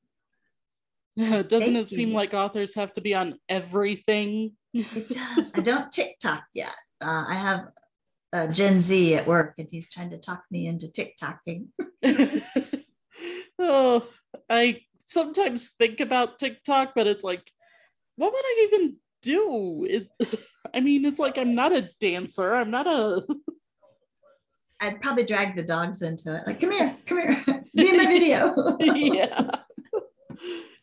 Doesn't 1.49 1.49
Thank 1.49 1.77
it 1.77 1.89
seem 1.89 2.11
you. 2.11 2.15
like 2.15 2.35
authors 2.35 2.75
have 2.75 2.93
to 2.95 3.01
be 3.01 3.15
on 3.15 3.39
everything? 3.49 4.53
It 4.75 5.09
does. 5.37 5.51
I 5.55 5.61
don't 5.63 5.91
TikTok 5.91 6.45
yet. 6.53 6.75
Uh, 7.01 7.25
I 7.29 7.35
have 7.35 7.69
a 8.35 8.53
Gen 8.53 8.83
Z 8.83 9.15
at 9.15 9.27
work, 9.27 9.55
and 9.59 9.67
he's 9.71 9.89
trying 9.89 10.11
to 10.11 10.19
talk 10.19 10.45
me 10.51 10.67
into 10.67 10.89
TikToking. 10.89 11.69
oh, 13.59 14.07
I 14.51 14.83
sometimes 15.07 15.71
think 15.71 16.01
about 16.01 16.39
TikTok, 16.39 16.93
but 16.95 17.07
it's 17.07 17.25
like, 17.25 17.51
what 18.17 18.31
would 18.31 18.45
I 18.45 18.69
even 18.69 18.97
do? 19.23 19.87
It, 19.89 20.09
I 20.75 20.81
mean, 20.81 21.07
it's 21.07 21.19
like 21.19 21.39
I'm 21.39 21.55
not 21.55 21.73
a 21.73 21.89
dancer. 21.99 22.55
I'm 22.55 22.71
not 22.71 22.87
a. 22.87 23.27
I'd 24.81 25.01
probably 25.01 25.25
drag 25.25 25.57
the 25.57 25.63
dogs 25.63 26.03
into 26.03 26.37
it. 26.37 26.47
Like, 26.47 26.61
come 26.61 26.73
here, 26.73 26.95
come 27.07 27.19
here, 27.21 27.65
be 27.75 27.89
in 27.89 27.97
my 27.97 28.05
video. 28.05 28.26
yeah. 28.95 29.51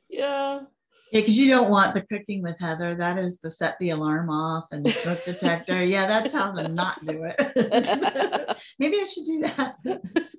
Yeah. 0.09 0.59
Yeah, 1.13 1.19
because 1.19 1.37
you 1.37 1.47
don't 1.49 1.69
want 1.69 1.93
the 1.93 2.01
cooking 2.01 2.41
with 2.41 2.59
Heather. 2.59 2.95
That 2.95 3.19
is 3.19 3.37
the 3.37 3.51
set 3.51 3.77
the 3.79 3.91
alarm 3.91 4.31
off 4.31 4.65
and 4.71 4.83
the 4.83 4.89
smoke 4.89 5.23
detector. 5.25 5.83
Yeah, 5.83 6.07
that's 6.07 6.33
how 6.33 6.55
to 6.55 6.67
not 6.67 7.05
do 7.05 7.23
it. 7.23 8.57
Maybe 8.79 8.97
I 8.99 9.03
should 9.03 9.25
do 9.25 9.41
that. 9.41 9.75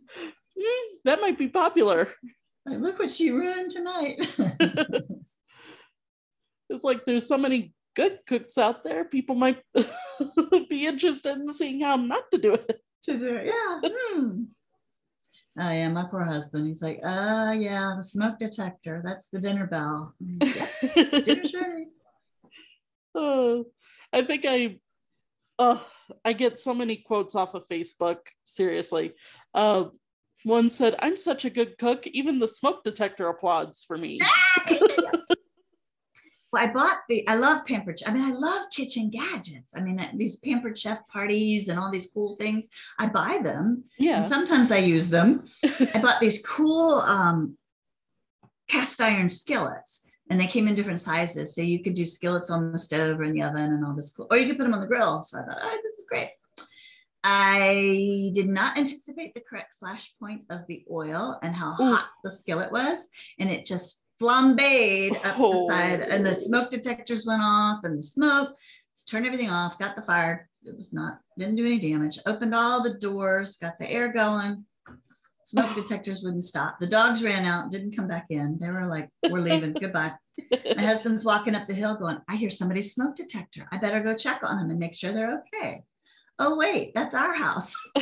That 1.05 1.21
might 1.21 1.37
be 1.37 1.49
popular. 1.49 2.09
Like, 2.65 2.81
look 2.81 2.99
what 2.99 3.11
she 3.11 3.31
ruined 3.31 3.71
tonight. 3.71 4.17
it's 6.71 6.83
like 6.83 7.05
there's 7.05 7.29
so 7.29 7.37
many 7.37 7.75
good 7.95 8.21
cooks 8.27 8.57
out 8.57 8.85
there. 8.85 9.05
People 9.05 9.35
might 9.35 9.61
be 10.71 10.87
interested 10.87 11.37
in 11.37 11.53
seeing 11.53 11.83
how 11.83 11.97
not 11.97 12.31
to 12.31 12.39
do 12.39 12.55
it. 12.55 12.81
To 13.03 13.19
do 13.19 13.37
it, 13.37 13.47
yeah. 13.47 13.81
Hmm. 13.85 14.45
Oh 15.59 15.71
yeah, 15.71 15.89
my 15.89 16.05
poor 16.05 16.25
husband. 16.25 16.67
He's 16.67 16.83
like, 16.83 17.01
uh 17.05 17.55
yeah, 17.57 17.95
the 17.97 18.03
smoke 18.03 18.39
detector. 18.39 19.03
That's 19.05 19.29
the 19.29 19.39
dinner 19.39 19.67
bell. 19.67 20.15
Yeah, 20.21 20.67
dinner's 21.21 21.55
ready. 21.55 21.87
Oh, 23.15 23.67
I 24.13 24.23
think 24.23 24.45
I 24.47 24.79
uh 25.59 25.79
I 26.25 26.33
get 26.33 26.59
so 26.59 26.75
many 26.75 26.97
quotes 26.97 27.37
off 27.37 27.55
of 27.55 27.69
Facebook. 27.69 28.19
Seriously. 28.43 29.15
Uh 29.53 29.85
one 30.45 30.69
said, 30.69 30.95
I'm 30.99 31.17
such 31.17 31.47
a 31.47 31.51
good 31.51 31.79
cook, 31.79 32.07
even 32.09 32.39
the 32.39 32.49
smoke 32.49 32.85
detector 32.85 33.29
applauds 33.29 33.83
for 33.83 33.97
me. 33.97 34.19
Well, 36.55 36.63
I 36.63 36.73
bought 36.73 36.99
the, 37.09 37.27
I 37.29 37.35
love 37.35 37.67
pampered, 37.67 37.99
I 38.07 38.13
mean, 38.13 38.23
I 38.23 38.33
love 38.33 38.71
kitchen 38.71 39.11
gadgets. 39.11 39.75
I 39.77 39.81
mean, 39.81 40.01
these 40.17 40.37
pampered 40.37 40.79
chef 40.79 41.07
parties 41.09 41.69
and 41.69 41.81
all 41.81 41.91
these 41.91 42.11
cool 42.15 42.37
things, 42.37 42.69
I 42.97 43.09
buy 43.09 43.41
them. 43.43 43.85
Yeah. 43.99 44.19
And 44.19 44.27
sometimes 44.27 44.71
I 44.71 44.79
use 44.79 45.09
them. 45.09 45.45
I 45.65 46.01
bought 46.01 46.21
these 46.21 46.47
cool 46.47 47.01
um, 47.01 47.59
cast 48.69 49.01
iron 49.01 49.29
skillets. 49.29 50.07
and 50.31 50.41
they 50.41 50.47
came 50.47 50.69
in 50.69 50.75
different 50.75 51.01
sizes. 51.01 51.55
So 51.55 51.63
you 51.63 51.83
could 51.83 51.95
do 51.95 52.07
skillets 52.07 52.51
on 52.51 52.73
the 52.73 52.79
stove 52.79 53.21
or 53.21 53.25
in 53.25 53.33
the 53.33 53.43
oven 53.43 53.73
and 53.73 53.85
all 53.85 53.95
this 53.95 54.11
cool, 54.11 54.29
or 54.31 54.37
you 54.37 54.47
could 54.47 54.59
put 54.59 54.65
them 54.65 54.75
on 54.75 54.81
the 54.81 54.87
grill. 54.87 55.23
So 55.23 55.39
I 55.39 55.43
thought, 55.45 55.59
oh, 55.61 55.79
this 55.83 55.99
is 55.99 56.07
great. 56.09 56.31
I 57.25 58.31
did 58.35 58.49
not 58.49 58.77
anticipate 58.77 59.35
the 59.35 59.41
correct 59.41 59.75
flash 59.75 60.15
point 60.21 60.43
of 60.51 60.67
the 60.67 60.85
oil 60.91 61.39
and 61.43 61.55
how 61.55 61.73
Ooh. 61.73 61.95
hot 61.95 62.07
the 62.23 62.31
skillet 62.31 62.71
was. 62.71 63.09
And 63.39 63.51
it 63.51 63.65
just 63.65 64.04
flambéed 64.21 65.17
up 65.25 65.37
oh. 65.39 65.53
the 65.53 65.73
side 65.73 66.01
and 66.01 66.25
the 66.25 66.35
oh. 66.35 66.39
smoke 66.39 66.71
detectors 66.71 67.27
went 67.27 67.43
off 67.43 67.85
and 67.85 67.99
the 67.99 68.03
smoke, 68.03 68.55
turned 69.09 69.27
everything 69.27 69.51
off, 69.51 69.79
got 69.79 69.97
the 69.97 70.03
fire. 70.03 70.49
It 70.65 70.77
was 70.77 70.93
not, 70.93 71.19
didn't 71.39 71.57
do 71.57 71.67
any 71.67 71.79
damage. 71.79 72.19
Opened 72.27 72.55
all 72.55 72.83
the 72.83 72.95
doors, 72.95 73.57
got 73.57 73.79
the 73.79 73.91
air 73.91 74.13
going. 74.13 74.65
Smoke 75.43 75.75
detectors 75.75 76.23
wouldn't 76.23 76.45
stop. 76.45 76.79
The 76.81 76.87
dogs 76.87 77.23
ran 77.23 77.45
out, 77.45 77.71
didn't 77.71 77.97
come 77.97 78.09
back 78.09 78.27
in. 78.31 78.59
They 78.59 78.71
were 78.71 78.87
like, 78.87 79.11
we're 79.31 79.41
leaving, 79.41 79.75
goodbye. 79.75 80.13
My 80.51 80.83
husband's 80.83 81.25
walking 81.25 81.55
up 81.55 81.69
the 81.69 81.75
hill 81.75 81.97
going, 81.97 82.19
I 82.29 82.37
hear 82.37 82.51
somebody's 82.51 82.95
smoke 82.95 83.15
detector. 83.15 83.69
I 83.71 83.79
better 83.79 84.01
go 84.01 84.15
check 84.15 84.41
on 84.43 84.57
them 84.59 84.71
and 84.71 84.79
make 84.79 84.95
sure 84.95 85.13
they're 85.13 85.43
okay 85.55 85.85
oh 86.39 86.57
wait 86.57 86.93
that's 86.95 87.15
our 87.15 87.35
house 87.35 87.75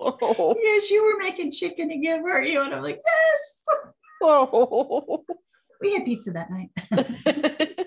oh. 0.00 0.54
yes 0.56 0.90
you 0.90 1.04
were 1.04 1.18
making 1.18 1.50
chicken 1.50 1.90
again 1.90 2.22
weren't 2.22 2.48
you 2.48 2.62
and 2.62 2.74
i'm 2.74 2.82
like 2.82 3.00
yes 3.04 3.64
oh. 4.22 5.24
we 5.80 5.94
had 5.94 6.04
pizza 6.04 6.30
that 6.32 6.50
night. 6.50 6.70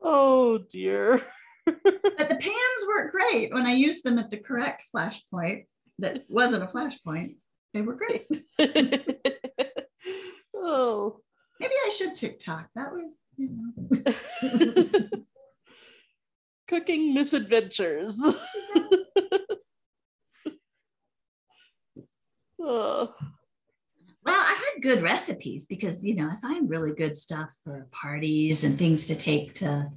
Oh 0.00 0.58
dear. 0.70 1.20
But 1.66 1.82
the 1.84 2.38
pans 2.40 2.86
worked 2.88 3.12
great. 3.12 3.52
When 3.52 3.66
i 3.66 3.72
used 3.72 4.04
them 4.04 4.18
at 4.18 4.30
the 4.30 4.38
correct 4.38 4.84
flash 4.90 5.22
point 5.30 5.66
that 5.98 6.24
wasn't 6.28 6.62
a 6.62 6.68
flash 6.68 7.02
point 7.02 7.36
they 7.74 7.82
were 7.82 7.94
great. 7.94 8.26
Oh. 10.60 11.20
Maybe 11.60 11.72
i 11.86 11.88
should 11.90 12.14
tiktok. 12.14 12.68
That 12.74 12.92
would 12.92 13.04
you 13.36 13.50
know. 13.52 15.08
Cooking 16.68 17.14
misadventures. 17.14 18.20
oh. 22.60 23.14
Well, 24.88 24.96
I 24.96 25.00
had 25.00 25.02
good 25.02 25.10
recipes 25.10 25.66
because, 25.66 26.04
you 26.04 26.14
know, 26.14 26.28
I 26.30 26.36
find 26.36 26.68
really 26.68 26.92
good 26.92 27.16
stuff 27.16 27.54
for 27.62 27.86
parties 27.90 28.64
and 28.64 28.78
things 28.78 29.06
to 29.06 29.14
take 29.14 29.54
to 29.54 29.90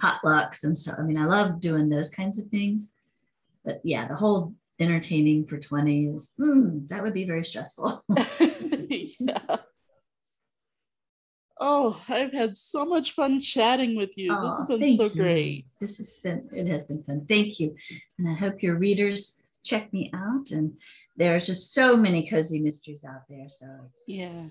potlucks 0.00 0.64
and 0.64 0.76
stuff. 0.76 0.96
I 0.98 1.02
mean, 1.02 1.18
I 1.18 1.26
love 1.26 1.60
doing 1.60 1.88
those 1.88 2.10
kinds 2.10 2.38
of 2.38 2.48
things. 2.48 2.92
But 3.64 3.80
yeah, 3.84 4.08
the 4.08 4.14
whole 4.14 4.54
entertaining 4.80 5.46
for 5.46 5.58
20 5.58 6.06
is, 6.06 6.32
mm, 6.38 6.88
that 6.88 7.02
would 7.02 7.14
be 7.14 7.24
very 7.24 7.44
stressful. 7.44 8.02
yeah. 8.88 9.56
Oh, 11.60 12.00
I've 12.08 12.32
had 12.32 12.56
so 12.56 12.84
much 12.84 13.12
fun 13.12 13.40
chatting 13.40 13.96
with 13.96 14.10
you. 14.16 14.28
Oh, 14.32 14.44
this 14.44 14.56
has 14.58 14.66
been 14.68 14.96
so 14.96 15.04
you. 15.04 15.22
great. 15.22 15.66
This 15.80 15.96
has 15.98 16.12
been 16.22 16.48
it 16.52 16.68
has 16.68 16.84
been 16.84 17.02
fun. 17.02 17.26
Thank 17.28 17.58
you. 17.58 17.74
And 18.18 18.28
I 18.28 18.34
hope 18.34 18.62
your 18.62 18.76
readers 18.76 19.42
check 19.64 19.92
me 19.92 20.10
out. 20.14 20.50
And 20.50 20.72
there's 21.16 21.46
just 21.46 21.72
so 21.72 21.96
many 21.96 22.28
cozy 22.28 22.60
mysteries 22.60 23.04
out 23.04 23.22
there. 23.28 23.48
So 23.48 23.66
yeah. 24.06 24.44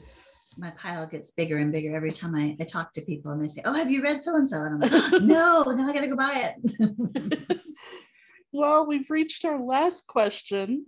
My 0.57 0.71
pile 0.71 1.05
gets 1.05 1.31
bigger 1.31 1.57
and 1.57 1.71
bigger 1.71 1.95
every 1.95 2.11
time 2.11 2.33
I, 2.33 2.57
I 2.59 2.63
talk 2.63 2.91
to 2.93 3.01
people 3.01 3.31
and 3.31 3.43
they 3.43 3.47
say, 3.47 3.61
Oh, 3.65 3.73
have 3.73 3.91
you 3.91 4.01
read 4.01 4.23
so 4.23 4.35
and 4.35 4.49
so? 4.49 4.63
And 4.63 4.83
I'm 4.83 4.91
like, 4.91 5.21
No, 5.21 5.63
now 5.63 5.87
I 5.87 5.93
gotta 5.93 6.07
go 6.07 6.15
buy 6.15 6.53
it. 6.55 7.59
well, 8.51 8.87
we've 8.87 9.09
reached 9.09 9.45
our 9.45 9.59
last 9.59 10.07
question. 10.07 10.85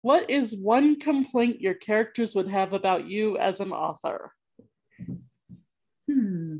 What 0.00 0.28
is 0.30 0.56
one 0.56 0.98
complaint 0.98 1.60
your 1.60 1.74
characters 1.74 2.34
would 2.34 2.48
have 2.48 2.72
about 2.72 3.06
you 3.06 3.38
as 3.38 3.60
an 3.60 3.70
author? 3.70 4.32
hmm. 6.08 6.56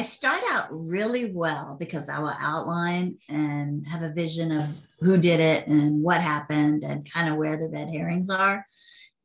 I 0.00 0.02
start 0.02 0.40
out 0.52 0.68
really 0.70 1.30
well 1.30 1.76
because 1.78 2.08
I 2.08 2.20
will 2.20 2.34
outline 2.40 3.18
and 3.28 3.86
have 3.86 4.00
a 4.00 4.10
vision 4.10 4.50
of 4.50 4.74
who 5.00 5.18
did 5.18 5.40
it 5.40 5.66
and 5.66 6.02
what 6.02 6.22
happened 6.22 6.84
and 6.84 7.12
kind 7.12 7.28
of 7.28 7.36
where 7.36 7.58
the 7.58 7.68
red 7.68 7.90
herrings 7.90 8.30
are. 8.30 8.66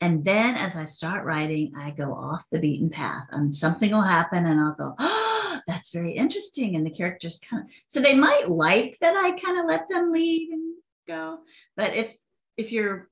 And 0.02 0.22
then 0.26 0.56
as 0.58 0.76
I 0.76 0.84
start 0.84 1.26
writing, 1.26 1.72
I 1.78 1.92
go 1.92 2.14
off 2.14 2.46
the 2.52 2.60
beaten 2.60 2.90
path 2.90 3.24
and 3.32 3.56
something 3.56 3.90
will 3.90 4.02
happen 4.02 4.46
and 4.46 4.60
I'll 4.60 4.76
go, 4.76 4.94
oh, 5.00 5.62
that's 5.66 5.94
very 5.94 6.12
interesting. 6.12 6.76
And 6.76 6.86
the 6.86 6.92
characters 6.92 7.40
kind 7.40 7.64
of, 7.64 7.72
so 7.88 8.02
they 8.02 8.16
might 8.16 8.50
like 8.50 8.98
that 9.00 9.16
I 9.16 9.32
kind 9.32 9.58
of 9.58 9.68
let 9.68 9.88
them 9.88 10.12
lead 10.12 10.50
and 10.52 10.76
go. 11.08 11.40
But 11.78 11.96
if, 11.96 12.18
if 12.58 12.74
you're 12.74 13.08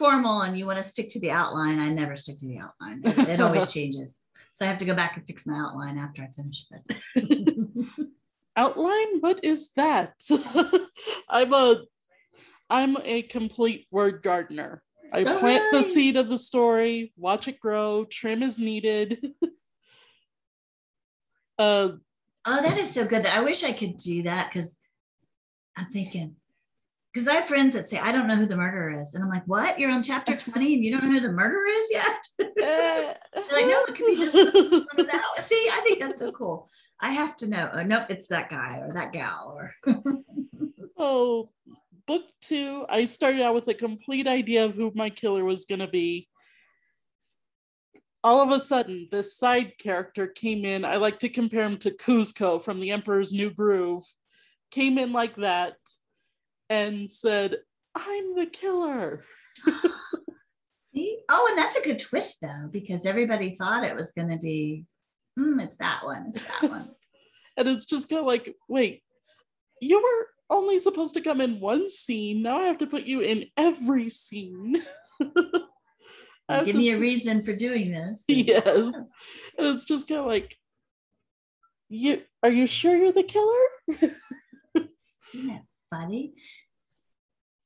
formal 0.00 0.42
and 0.42 0.58
you 0.58 0.66
want 0.66 0.78
to 0.78 0.84
stick 0.84 1.10
to 1.10 1.20
the 1.20 1.30
outline, 1.30 1.78
I 1.78 1.90
never 1.90 2.16
stick 2.16 2.40
to 2.40 2.48
the 2.48 2.58
outline. 2.58 3.02
It, 3.04 3.28
it 3.28 3.40
always 3.40 3.72
changes. 3.72 4.18
So 4.52 4.64
I 4.64 4.68
have 4.68 4.78
to 4.78 4.84
go 4.84 4.94
back 4.94 5.16
and 5.16 5.26
fix 5.26 5.46
my 5.46 5.58
outline 5.58 5.98
after 5.98 6.22
I 6.22 6.28
finish 6.36 6.64
it. 6.70 7.86
outline? 8.56 9.20
What 9.20 9.44
is 9.44 9.70
that? 9.76 10.14
I'm 11.28 11.52
a 11.52 11.82
I'm 12.68 12.96
a 13.04 13.22
complete 13.22 13.86
word 13.90 14.22
gardener. 14.22 14.82
I 15.12 15.22
All 15.22 15.38
plant 15.38 15.64
right. 15.64 15.72
the 15.72 15.82
seed 15.82 16.16
of 16.16 16.28
the 16.28 16.38
story, 16.38 17.12
watch 17.16 17.46
it 17.46 17.60
grow, 17.60 18.04
trim 18.04 18.42
as 18.42 18.58
needed. 18.58 19.32
uh, 21.58 21.88
oh, 22.46 22.62
that 22.62 22.76
is 22.76 22.92
so 22.92 23.06
good. 23.06 23.24
I 23.24 23.42
wish 23.42 23.62
I 23.62 23.72
could 23.72 23.96
do 23.98 24.24
that 24.24 24.50
because 24.52 24.76
I'm 25.76 25.86
thinking, 25.90 26.34
because 27.16 27.28
I 27.28 27.36
have 27.36 27.46
friends 27.46 27.72
that 27.72 27.86
say, 27.86 27.96
I 27.96 28.12
don't 28.12 28.26
know 28.26 28.36
who 28.36 28.44
the 28.44 28.58
murderer 28.58 29.00
is. 29.00 29.14
And 29.14 29.24
I'm 29.24 29.30
like, 29.30 29.44
what? 29.46 29.78
You're 29.78 29.90
on 29.90 30.02
chapter 30.02 30.36
20 30.36 30.74
and 30.74 30.84
you 30.84 30.92
don't 30.92 31.02
know 31.02 31.12
who 31.12 31.20
the 31.20 31.32
murderer 31.32 31.64
is 31.66 31.88
yet? 31.90 32.28
like, 32.38 33.66
no, 33.66 33.84
it 33.88 33.94
could 33.94 34.06
be 34.06 34.16
this 34.16 34.34
one, 34.34 34.52
this 34.52 34.84
one. 34.94 35.08
See, 35.40 35.70
I 35.72 35.80
think 35.82 35.98
that's 35.98 36.18
so 36.18 36.30
cool. 36.30 36.68
I 37.00 37.12
have 37.12 37.34
to 37.38 37.46
know. 37.46 37.70
Uh, 37.72 37.84
nope, 37.84 38.08
it's 38.10 38.26
that 38.26 38.50
guy 38.50 38.82
or 38.86 38.92
that 38.92 39.14
gal 39.14 39.56
or. 39.56 39.72
oh, 40.98 41.48
book 42.06 42.24
two, 42.42 42.84
I 42.86 43.06
started 43.06 43.40
out 43.40 43.54
with 43.54 43.68
a 43.68 43.74
complete 43.74 44.26
idea 44.26 44.66
of 44.66 44.74
who 44.74 44.92
my 44.94 45.08
killer 45.08 45.42
was 45.42 45.64
going 45.64 45.78
to 45.78 45.88
be. 45.88 46.28
All 48.22 48.42
of 48.42 48.50
a 48.50 48.60
sudden, 48.60 49.08
this 49.10 49.38
side 49.38 49.78
character 49.78 50.26
came 50.26 50.66
in. 50.66 50.84
I 50.84 50.96
like 50.96 51.20
to 51.20 51.30
compare 51.30 51.64
him 51.64 51.78
to 51.78 51.92
Kuzco 51.92 52.62
from 52.62 52.78
The 52.78 52.90
Emperor's 52.90 53.32
New 53.32 53.54
Groove. 53.54 54.04
Came 54.70 54.98
in 54.98 55.14
like 55.14 55.36
that 55.36 55.78
and 56.68 57.10
said, 57.10 57.56
I'm 57.94 58.34
the 58.34 58.46
killer. 58.46 59.24
See? 60.94 61.18
Oh, 61.30 61.46
and 61.50 61.58
that's 61.58 61.76
a 61.76 61.82
good 61.82 61.98
twist 61.98 62.38
though, 62.40 62.68
because 62.70 63.06
everybody 63.06 63.54
thought 63.54 63.84
it 63.84 63.96
was 63.96 64.12
going 64.12 64.30
to 64.30 64.38
be, 64.38 64.84
hmm, 65.38 65.60
it's 65.60 65.76
that 65.76 66.00
one, 66.02 66.32
it's 66.34 66.46
that 66.46 66.70
one. 66.70 66.90
and 67.56 67.68
it's 67.68 67.86
just 67.86 68.08
kind 68.08 68.20
of 68.20 68.26
like, 68.26 68.54
wait, 68.68 69.02
you 69.80 69.98
were 69.98 70.26
only 70.56 70.78
supposed 70.78 71.14
to 71.14 71.20
come 71.20 71.40
in 71.40 71.60
one 71.60 71.88
scene. 71.88 72.42
Now 72.42 72.60
I 72.60 72.64
have 72.64 72.78
to 72.78 72.86
put 72.86 73.04
you 73.04 73.20
in 73.20 73.46
every 73.56 74.08
scene. 74.08 74.76
Give 76.64 76.76
me 76.76 76.92
a 76.92 76.98
reason 76.98 77.42
for 77.42 77.52
doing 77.54 77.90
this. 77.90 78.24
Yes. 78.28 78.64
And 78.66 79.06
it's 79.58 79.84
just 79.84 80.08
kind 80.08 80.20
of 80.20 80.26
like, 80.26 80.56
you 81.88 82.22
are 82.42 82.50
you 82.50 82.66
sure 82.66 82.96
you're 82.96 83.12
the 83.12 83.22
killer? 83.22 84.12
Funny. 85.90 86.34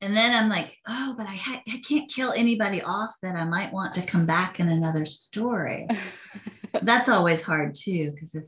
And 0.03 0.17
then 0.17 0.35
I'm 0.35 0.49
like, 0.49 0.79
oh, 0.89 1.15
but 1.17 1.27
I, 1.27 1.35
ha- 1.35 1.63
I 1.69 1.83
can't 1.87 2.11
kill 2.11 2.33
anybody 2.33 2.81
off 2.81 3.15
that 3.23 3.37
I 3.37 3.45
might 3.45 3.73
want 3.73 3.95
to 3.95 4.03
come 4.03 4.25
back 4.25 4.59
in 4.59 4.69
another 4.69 5.05
story. 5.05 5.87
That's 6.83 7.11
always 7.11 7.43
hard 7.43 7.75
too, 7.75 8.13
because 8.13 8.35
if, 8.35 8.45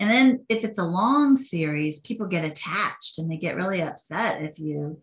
and 0.00 0.08
then 0.10 0.46
if 0.48 0.64
it's 0.64 0.78
a 0.78 0.84
long 0.84 1.36
series, 1.36 2.00
people 2.00 2.26
get 2.26 2.44
attached 2.44 3.18
and 3.18 3.30
they 3.30 3.36
get 3.36 3.56
really 3.56 3.82
upset 3.82 4.42
if 4.42 4.58
you, 4.58 4.98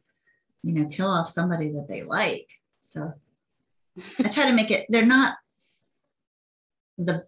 you 0.63 0.73
know, 0.73 0.89
kill 0.89 1.07
off 1.07 1.29
somebody 1.29 1.71
that 1.73 1.87
they 1.87 2.01
like. 2.01 2.49
So 2.79 3.13
I 4.17 4.23
try 4.29 4.47
to 4.47 4.53
make 4.55 4.71
it, 4.71 4.87
they're 4.89 5.05
not 5.05 5.35
the 6.97 7.25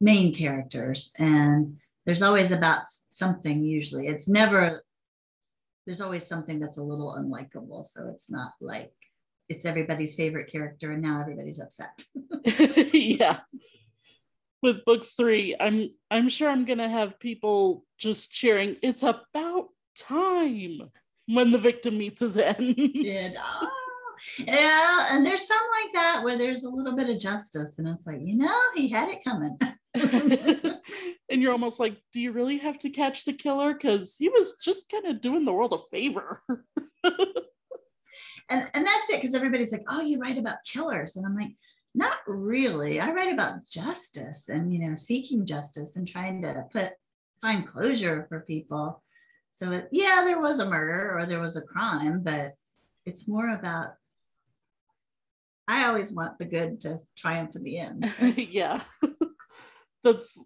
main 0.00 0.34
characters 0.34 1.12
and 1.18 1.78
there's 2.06 2.22
always 2.22 2.52
about 2.52 2.84
something 3.10 3.64
usually. 3.64 4.06
It's 4.06 4.28
never 4.28 4.82
there's 5.86 6.00
always 6.00 6.26
something 6.26 6.58
that's 6.58 6.78
a 6.78 6.82
little 6.82 7.14
unlikable. 7.18 7.86
So 7.86 8.08
it's 8.08 8.30
not 8.30 8.52
like 8.60 8.92
it's 9.48 9.64
everybody's 9.64 10.14
favorite 10.14 10.50
character 10.50 10.92
and 10.92 11.02
now 11.02 11.20
everybody's 11.20 11.60
upset. 11.60 12.02
yeah. 12.92 13.40
With 14.62 14.84
book 14.86 15.04
three, 15.04 15.54
I'm 15.60 15.90
I'm 16.10 16.28
sure 16.28 16.48
I'm 16.48 16.64
gonna 16.64 16.88
have 16.88 17.20
people 17.20 17.84
just 17.98 18.32
cheering, 18.32 18.76
it's 18.82 19.02
about 19.02 19.68
time 19.94 20.90
when 21.26 21.50
the 21.50 21.58
victim 21.58 21.98
meets 21.98 22.20
his 22.20 22.36
end. 22.36 22.74
yeah, 22.76 23.32
oh, 23.38 23.68
yeah, 24.38 25.08
and 25.10 25.26
there's 25.26 25.46
some 25.46 25.58
like 25.82 25.92
that 25.94 26.22
where 26.24 26.38
there's 26.38 26.64
a 26.64 26.70
little 26.70 26.96
bit 26.96 27.10
of 27.10 27.18
justice, 27.18 27.78
and 27.78 27.88
it's 27.88 28.06
like, 28.06 28.20
you 28.22 28.36
know, 28.36 28.58
he 28.74 28.88
had 28.88 29.10
it 29.10 29.22
coming. 29.22 29.58
and 31.30 31.42
you're 31.42 31.52
almost 31.52 31.80
like, 31.80 31.96
do 32.12 32.20
you 32.20 32.32
really 32.32 32.58
have 32.58 32.78
to 32.80 32.90
catch 32.90 33.24
the 33.24 33.32
killer? 33.32 33.72
Because 33.72 34.16
he 34.16 34.28
was 34.28 34.54
just 34.62 34.90
kind 34.90 35.06
of 35.06 35.20
doing 35.20 35.44
the 35.44 35.52
world 35.52 35.72
a 35.72 35.78
favor. 35.78 36.42
and, 37.04 38.70
and 38.74 38.86
that's 38.86 39.10
it, 39.10 39.20
because 39.20 39.34
everybody's 39.34 39.72
like, 39.72 39.84
oh, 39.88 40.00
you 40.00 40.18
write 40.18 40.38
about 40.38 40.56
killers. 40.66 41.16
And 41.16 41.24
I'm 41.24 41.36
like, 41.36 41.52
Not 41.94 42.16
really. 42.26 43.00
I 43.00 43.12
write 43.12 43.32
about 43.32 43.64
justice 43.66 44.48
and 44.48 44.72
you 44.72 44.80
know 44.80 44.96
seeking 44.96 45.46
justice 45.46 45.96
and 45.96 46.08
trying 46.08 46.42
to 46.42 46.64
put 46.72 46.92
find 47.40 47.66
closure 47.66 48.26
for 48.28 48.40
people. 48.40 49.02
So 49.52 49.70
it, 49.70 49.88
yeah, 49.92 50.22
there 50.24 50.40
was 50.40 50.58
a 50.58 50.68
murder 50.68 51.16
or 51.16 51.26
there 51.26 51.40
was 51.40 51.56
a 51.56 51.62
crime, 51.62 52.22
but 52.22 52.54
it's 53.06 53.28
more 53.28 53.50
about 53.50 53.92
I 55.68 55.86
always 55.86 56.12
want 56.12 56.38
the 56.38 56.46
good 56.46 56.80
to 56.82 57.00
triumph 57.16 57.56
in 57.56 57.62
the 57.62 57.78
end. 57.78 58.12
yeah. 58.36 58.82
That's 60.04 60.44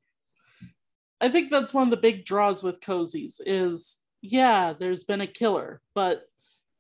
I 1.21 1.29
think 1.29 1.51
that's 1.51 1.75
one 1.75 1.85
of 1.85 1.91
the 1.91 1.97
big 1.97 2.25
draws 2.25 2.63
with 2.63 2.81
cozies 2.81 3.41
is 3.45 4.01
yeah, 4.23 4.73
there's 4.79 5.05
been 5.05 5.21
a 5.21 5.27
killer, 5.27 5.81
but 5.95 6.23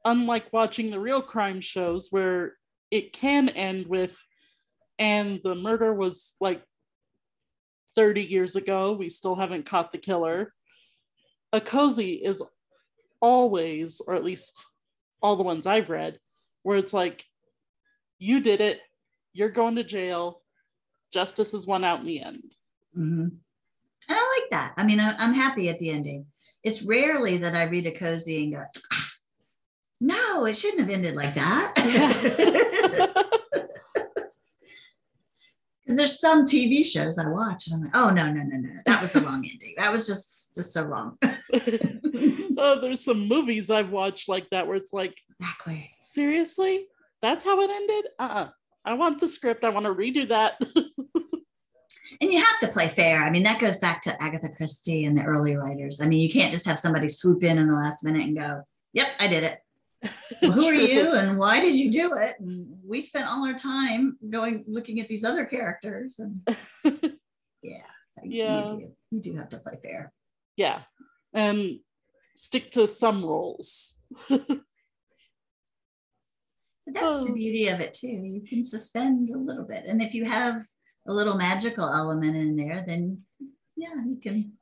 unlike 0.04 0.52
watching 0.52 0.90
the 0.90 1.00
real 1.00 1.22
crime 1.22 1.60
shows 1.60 2.08
where 2.10 2.54
it 2.90 3.12
can 3.12 3.48
end 3.50 3.86
with 3.86 4.16
and 4.98 5.40
the 5.44 5.54
murder 5.54 5.92
was 5.92 6.34
like 6.40 6.62
30 7.94 8.22
years 8.22 8.56
ago, 8.56 8.92
we 8.92 9.08
still 9.08 9.34
haven't 9.34 9.66
caught 9.66 9.92
the 9.92 9.98
killer. 9.98 10.52
A 11.52 11.60
cozy 11.60 12.14
is 12.14 12.42
always, 13.20 14.00
or 14.00 14.14
at 14.14 14.24
least 14.24 14.68
all 15.22 15.36
the 15.36 15.42
ones 15.42 15.66
I've 15.66 15.90
read, 15.90 16.18
where 16.62 16.78
it's 16.78 16.92
like, 16.92 17.24
you 18.18 18.40
did 18.40 18.60
it, 18.60 18.80
you're 19.32 19.48
going 19.48 19.76
to 19.76 19.84
jail, 19.84 20.42
justice 21.12 21.54
is 21.54 21.66
won 21.66 21.84
out 21.84 22.00
in 22.00 22.06
the 22.06 22.20
end. 22.20 22.54
Mm-hmm. 22.98 23.28
And 24.10 24.18
I 24.18 24.40
like 24.40 24.50
that. 24.50 24.72
I 24.76 24.84
mean, 24.84 25.00
I, 25.00 25.14
am 25.22 25.34
happy 25.34 25.68
at 25.68 25.78
the 25.78 25.90
ending. 25.90 26.26
It's 26.64 26.82
rarely 26.82 27.38
that 27.38 27.54
I 27.54 27.64
read 27.64 27.86
a 27.86 27.92
cozy 27.92 28.44
and 28.44 28.54
go, 28.54 28.64
no, 30.00 30.44
it 30.46 30.56
shouldn't 30.56 30.80
have 30.80 30.90
ended 30.90 31.16
like 31.16 31.34
that. 31.34 31.74
Because 35.88 35.96
there's 35.96 36.20
some 36.20 36.44
TV 36.44 36.84
shows 36.84 37.16
I 37.16 37.26
watch 37.28 37.66
and 37.66 37.76
I'm 37.76 37.84
like, 37.84 37.96
oh 37.96 38.10
no, 38.10 38.30
no, 38.30 38.42
no, 38.42 38.58
no, 38.58 38.80
that 38.84 39.00
was 39.00 39.10
the 39.10 39.22
wrong 39.22 39.42
ending. 39.50 39.72
That 39.78 39.90
was 39.90 40.06
just 40.06 40.54
just 40.54 40.74
so 40.74 40.84
wrong. 40.84 41.16
oh, 42.58 42.78
there's 42.82 43.02
some 43.02 43.26
movies 43.26 43.70
I've 43.70 43.88
watched 43.88 44.28
like 44.28 44.50
that 44.50 44.66
where 44.66 44.76
it's 44.76 44.92
like, 44.92 45.18
exactly. 45.40 45.90
Seriously, 45.98 46.84
that's 47.22 47.42
how 47.42 47.62
it 47.62 47.70
ended. 47.70 48.06
Uh, 48.18 48.22
uh-uh. 48.22 48.48
I 48.84 48.94
want 48.94 49.18
the 49.18 49.28
script. 49.28 49.64
I 49.64 49.70
want 49.70 49.86
to 49.86 49.94
redo 49.94 50.28
that. 50.28 50.60
And 52.20 52.32
you 52.32 52.38
have 52.38 52.58
to 52.60 52.68
play 52.68 52.88
fair. 52.88 53.22
I 53.22 53.30
mean, 53.30 53.44
that 53.44 53.60
goes 53.60 53.78
back 53.78 54.00
to 54.02 54.22
Agatha 54.22 54.48
Christie 54.48 55.04
and 55.04 55.16
the 55.16 55.24
early 55.24 55.56
writers. 55.56 56.00
I 56.00 56.06
mean, 56.06 56.20
you 56.20 56.30
can't 56.30 56.52
just 56.52 56.66
have 56.66 56.78
somebody 56.78 57.08
swoop 57.08 57.44
in 57.44 57.58
in 57.58 57.68
the 57.68 57.74
last 57.74 58.04
minute 58.04 58.22
and 58.22 58.36
go, 58.36 58.62
"Yep, 58.92 59.08
I 59.20 59.28
did 59.28 59.44
it." 59.44 59.58
well, 60.42 60.52
who 60.52 60.66
are 60.66 60.74
you 60.74 61.12
and 61.14 61.38
why 61.38 61.60
did 61.60 61.76
you 61.76 61.90
do 61.90 62.14
it? 62.14 62.36
And 62.38 62.66
we 62.84 63.00
spent 63.00 63.28
all 63.28 63.46
our 63.46 63.54
time 63.54 64.16
going 64.30 64.64
looking 64.68 65.00
at 65.00 65.08
these 65.08 65.24
other 65.24 65.44
characters 65.44 66.20
and 66.20 66.40
yeah, 67.62 67.78
yeah, 68.24 68.62
you 68.62 68.68
do, 68.68 68.92
you 69.10 69.20
do 69.20 69.36
have 69.36 69.48
to 69.50 69.58
play 69.58 69.78
fair. 69.82 70.12
Yeah, 70.56 70.82
and 71.32 71.80
stick 72.36 72.70
to 72.72 72.86
some 72.86 73.24
roles. 73.24 73.96
But 76.88 77.02
that's 77.02 77.16
oh. 77.16 77.26
the 77.26 77.32
beauty 77.32 77.68
of 77.68 77.80
it 77.80 77.92
too. 77.92 78.06
You 78.06 78.40
can 78.40 78.64
suspend 78.64 79.28
a 79.28 79.36
little 79.36 79.64
bit, 79.64 79.84
and 79.86 80.00
if 80.00 80.14
you 80.14 80.24
have 80.24 80.62
a 81.08 81.12
little 81.12 81.34
magical 81.34 81.88
element 81.92 82.36
in 82.36 82.54
there, 82.54 82.84
then 82.86 83.22
yeah, 83.76 83.94
you 84.06 84.18
can. 84.22 84.52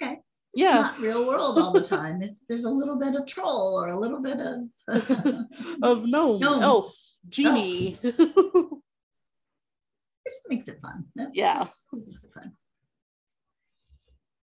Okay. 0.00 0.18
Yeah. 0.54 0.90
It's 0.90 0.98
not 0.98 1.00
real 1.00 1.26
world 1.26 1.58
all 1.58 1.72
the 1.72 1.80
time. 1.80 2.22
It, 2.22 2.36
there's 2.48 2.64
a 2.64 2.70
little 2.70 2.98
bit 2.98 3.14
of 3.14 3.26
troll 3.26 3.80
or 3.82 3.88
a 3.88 3.98
little 4.00 4.20
bit 4.20 4.38
of 4.40 4.64
of 5.82 6.04
gnome, 6.06 6.40
gnome. 6.40 6.62
elf, 6.62 6.94
genie. 7.28 7.98
Elf. 8.02 8.14
Just 10.26 10.48
makes 10.48 10.68
it 10.68 10.78
fun. 10.80 11.04
yeah. 11.32 11.58
Makes, 11.58 11.86
makes 12.06 12.24
it 12.24 12.30
fun. 12.32 12.52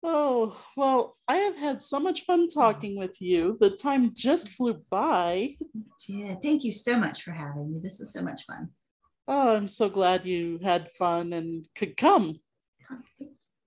Oh, 0.06 0.58
well, 0.76 1.16
I 1.30 1.38
have 1.38 1.56
had 1.56 1.82
so 1.82 1.98
much 1.98 2.26
fun 2.26 2.50
talking 2.50 2.98
with 2.98 3.22
you. 3.22 3.58
The 3.62 3.70
time 3.70 4.12
just 4.14 4.50
flew 4.50 4.74
by. 4.90 5.56
Yeah, 6.10 6.36
thank 6.44 6.66
you 6.66 6.74
so 6.74 7.00
much 7.00 7.24
for 7.24 7.32
having 7.32 7.72
me. 7.72 7.80
This 7.82 8.00
was 8.00 8.12
so 8.12 8.22
much 8.22 8.44
fun. 8.46 8.70
Oh, 9.28 9.56
I'm 9.56 9.68
so 9.68 9.90
glad 9.90 10.26
you 10.26 10.60
had 10.62 10.90
fun 10.92 11.34
and 11.34 11.66
could 11.76 11.96
come. 11.96 12.40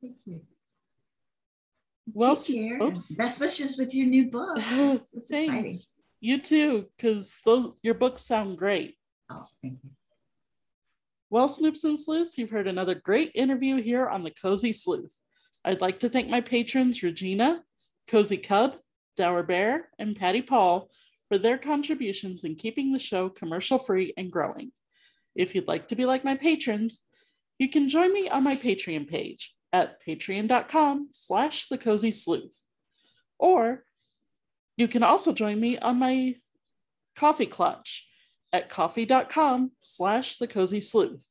Thank 0.02 0.16
you. 0.26 0.40
Well, 2.12 2.36
Take 2.36 2.80
oops. 2.80 3.10
best 3.12 3.40
wishes 3.40 3.76
with 3.78 3.94
your 3.94 4.06
new 4.06 4.30
book. 4.30 4.58
It's 4.70 5.10
Thanks. 5.28 5.54
Exciting. 5.54 5.76
You 6.20 6.40
too, 6.40 6.86
because 6.96 7.36
those 7.44 7.68
your 7.82 7.94
books 7.94 8.22
sound 8.22 8.58
great. 8.58 8.96
Oh, 9.30 9.36
thank 9.62 9.78
you. 9.82 9.90
Well, 11.28 11.48
Snoops 11.48 11.84
and 11.84 11.98
Sleuths, 11.98 12.38
you've 12.38 12.50
heard 12.50 12.68
another 12.68 12.94
great 12.94 13.32
interview 13.34 13.82
here 13.82 14.08
on 14.08 14.22
the 14.22 14.30
Cozy 14.30 14.72
Sleuth. 14.72 15.14
I'd 15.64 15.80
like 15.80 16.00
to 16.00 16.08
thank 16.08 16.28
my 16.28 16.40
patrons 16.40 17.02
Regina, 17.02 17.62
Cozy 18.08 18.36
Cub, 18.36 18.76
Dower 19.16 19.42
Bear, 19.42 19.88
and 19.98 20.14
Patty 20.14 20.42
Paul 20.42 20.88
for 21.28 21.38
their 21.38 21.58
contributions 21.58 22.44
in 22.44 22.54
keeping 22.54 22.92
the 22.92 22.98
show 22.98 23.28
commercial 23.28 23.78
free 23.78 24.14
and 24.16 24.30
growing. 24.30 24.70
If 25.36 25.54
you'd 25.54 25.68
like 25.68 25.88
to 25.88 25.96
be 25.96 26.06
like 26.06 26.24
my 26.24 26.34
patrons, 26.34 27.02
you 27.58 27.68
can 27.68 27.88
join 27.88 28.12
me 28.12 28.28
on 28.28 28.42
my 28.42 28.54
Patreon 28.54 29.08
page 29.08 29.54
at 29.72 30.04
patreon.com 30.04 31.08
slash 31.12 31.68
the 31.68 31.78
cozy 31.78 32.10
sleuth. 32.10 32.58
Or 33.38 33.84
you 34.76 34.88
can 34.88 35.02
also 35.02 35.32
join 35.32 35.60
me 35.60 35.78
on 35.78 35.98
my 35.98 36.36
coffee 37.16 37.46
clutch 37.46 38.06
at 38.52 38.68
ko-fi.com 38.68 39.72
slash 39.80 40.38
the 40.38 40.46
cozy 40.46 40.80
sleuth. 40.80 41.26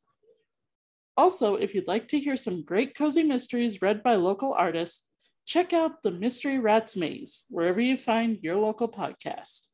Also, 1.18 1.56
if 1.56 1.74
you'd 1.74 1.88
like 1.88 2.08
to 2.10 2.20
hear 2.20 2.36
some 2.36 2.64
great 2.64 2.96
cozy 2.96 3.24
mysteries 3.24 3.82
read 3.82 4.04
by 4.04 4.16
local 4.16 4.54
artists, 4.54 5.10
check 5.46 5.74
out 5.74 6.04
the 6.04 6.12
Mystery 6.12 6.60
Rats 6.60 6.96
Maze 6.96 7.44
wherever 7.50 7.80
you 7.80 7.98
find 7.98 8.40
your 8.42 8.58
local 8.58 8.90
podcast. 8.90 9.68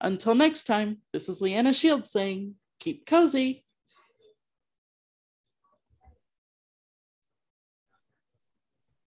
Until 0.00 0.34
next 0.34 0.64
time, 0.64 0.98
this 1.12 1.28
is 1.28 1.42
Leanna 1.42 1.72
Shields 1.72 2.10
saying, 2.10 2.54
keep 2.80 3.04
cozy. 3.04 3.64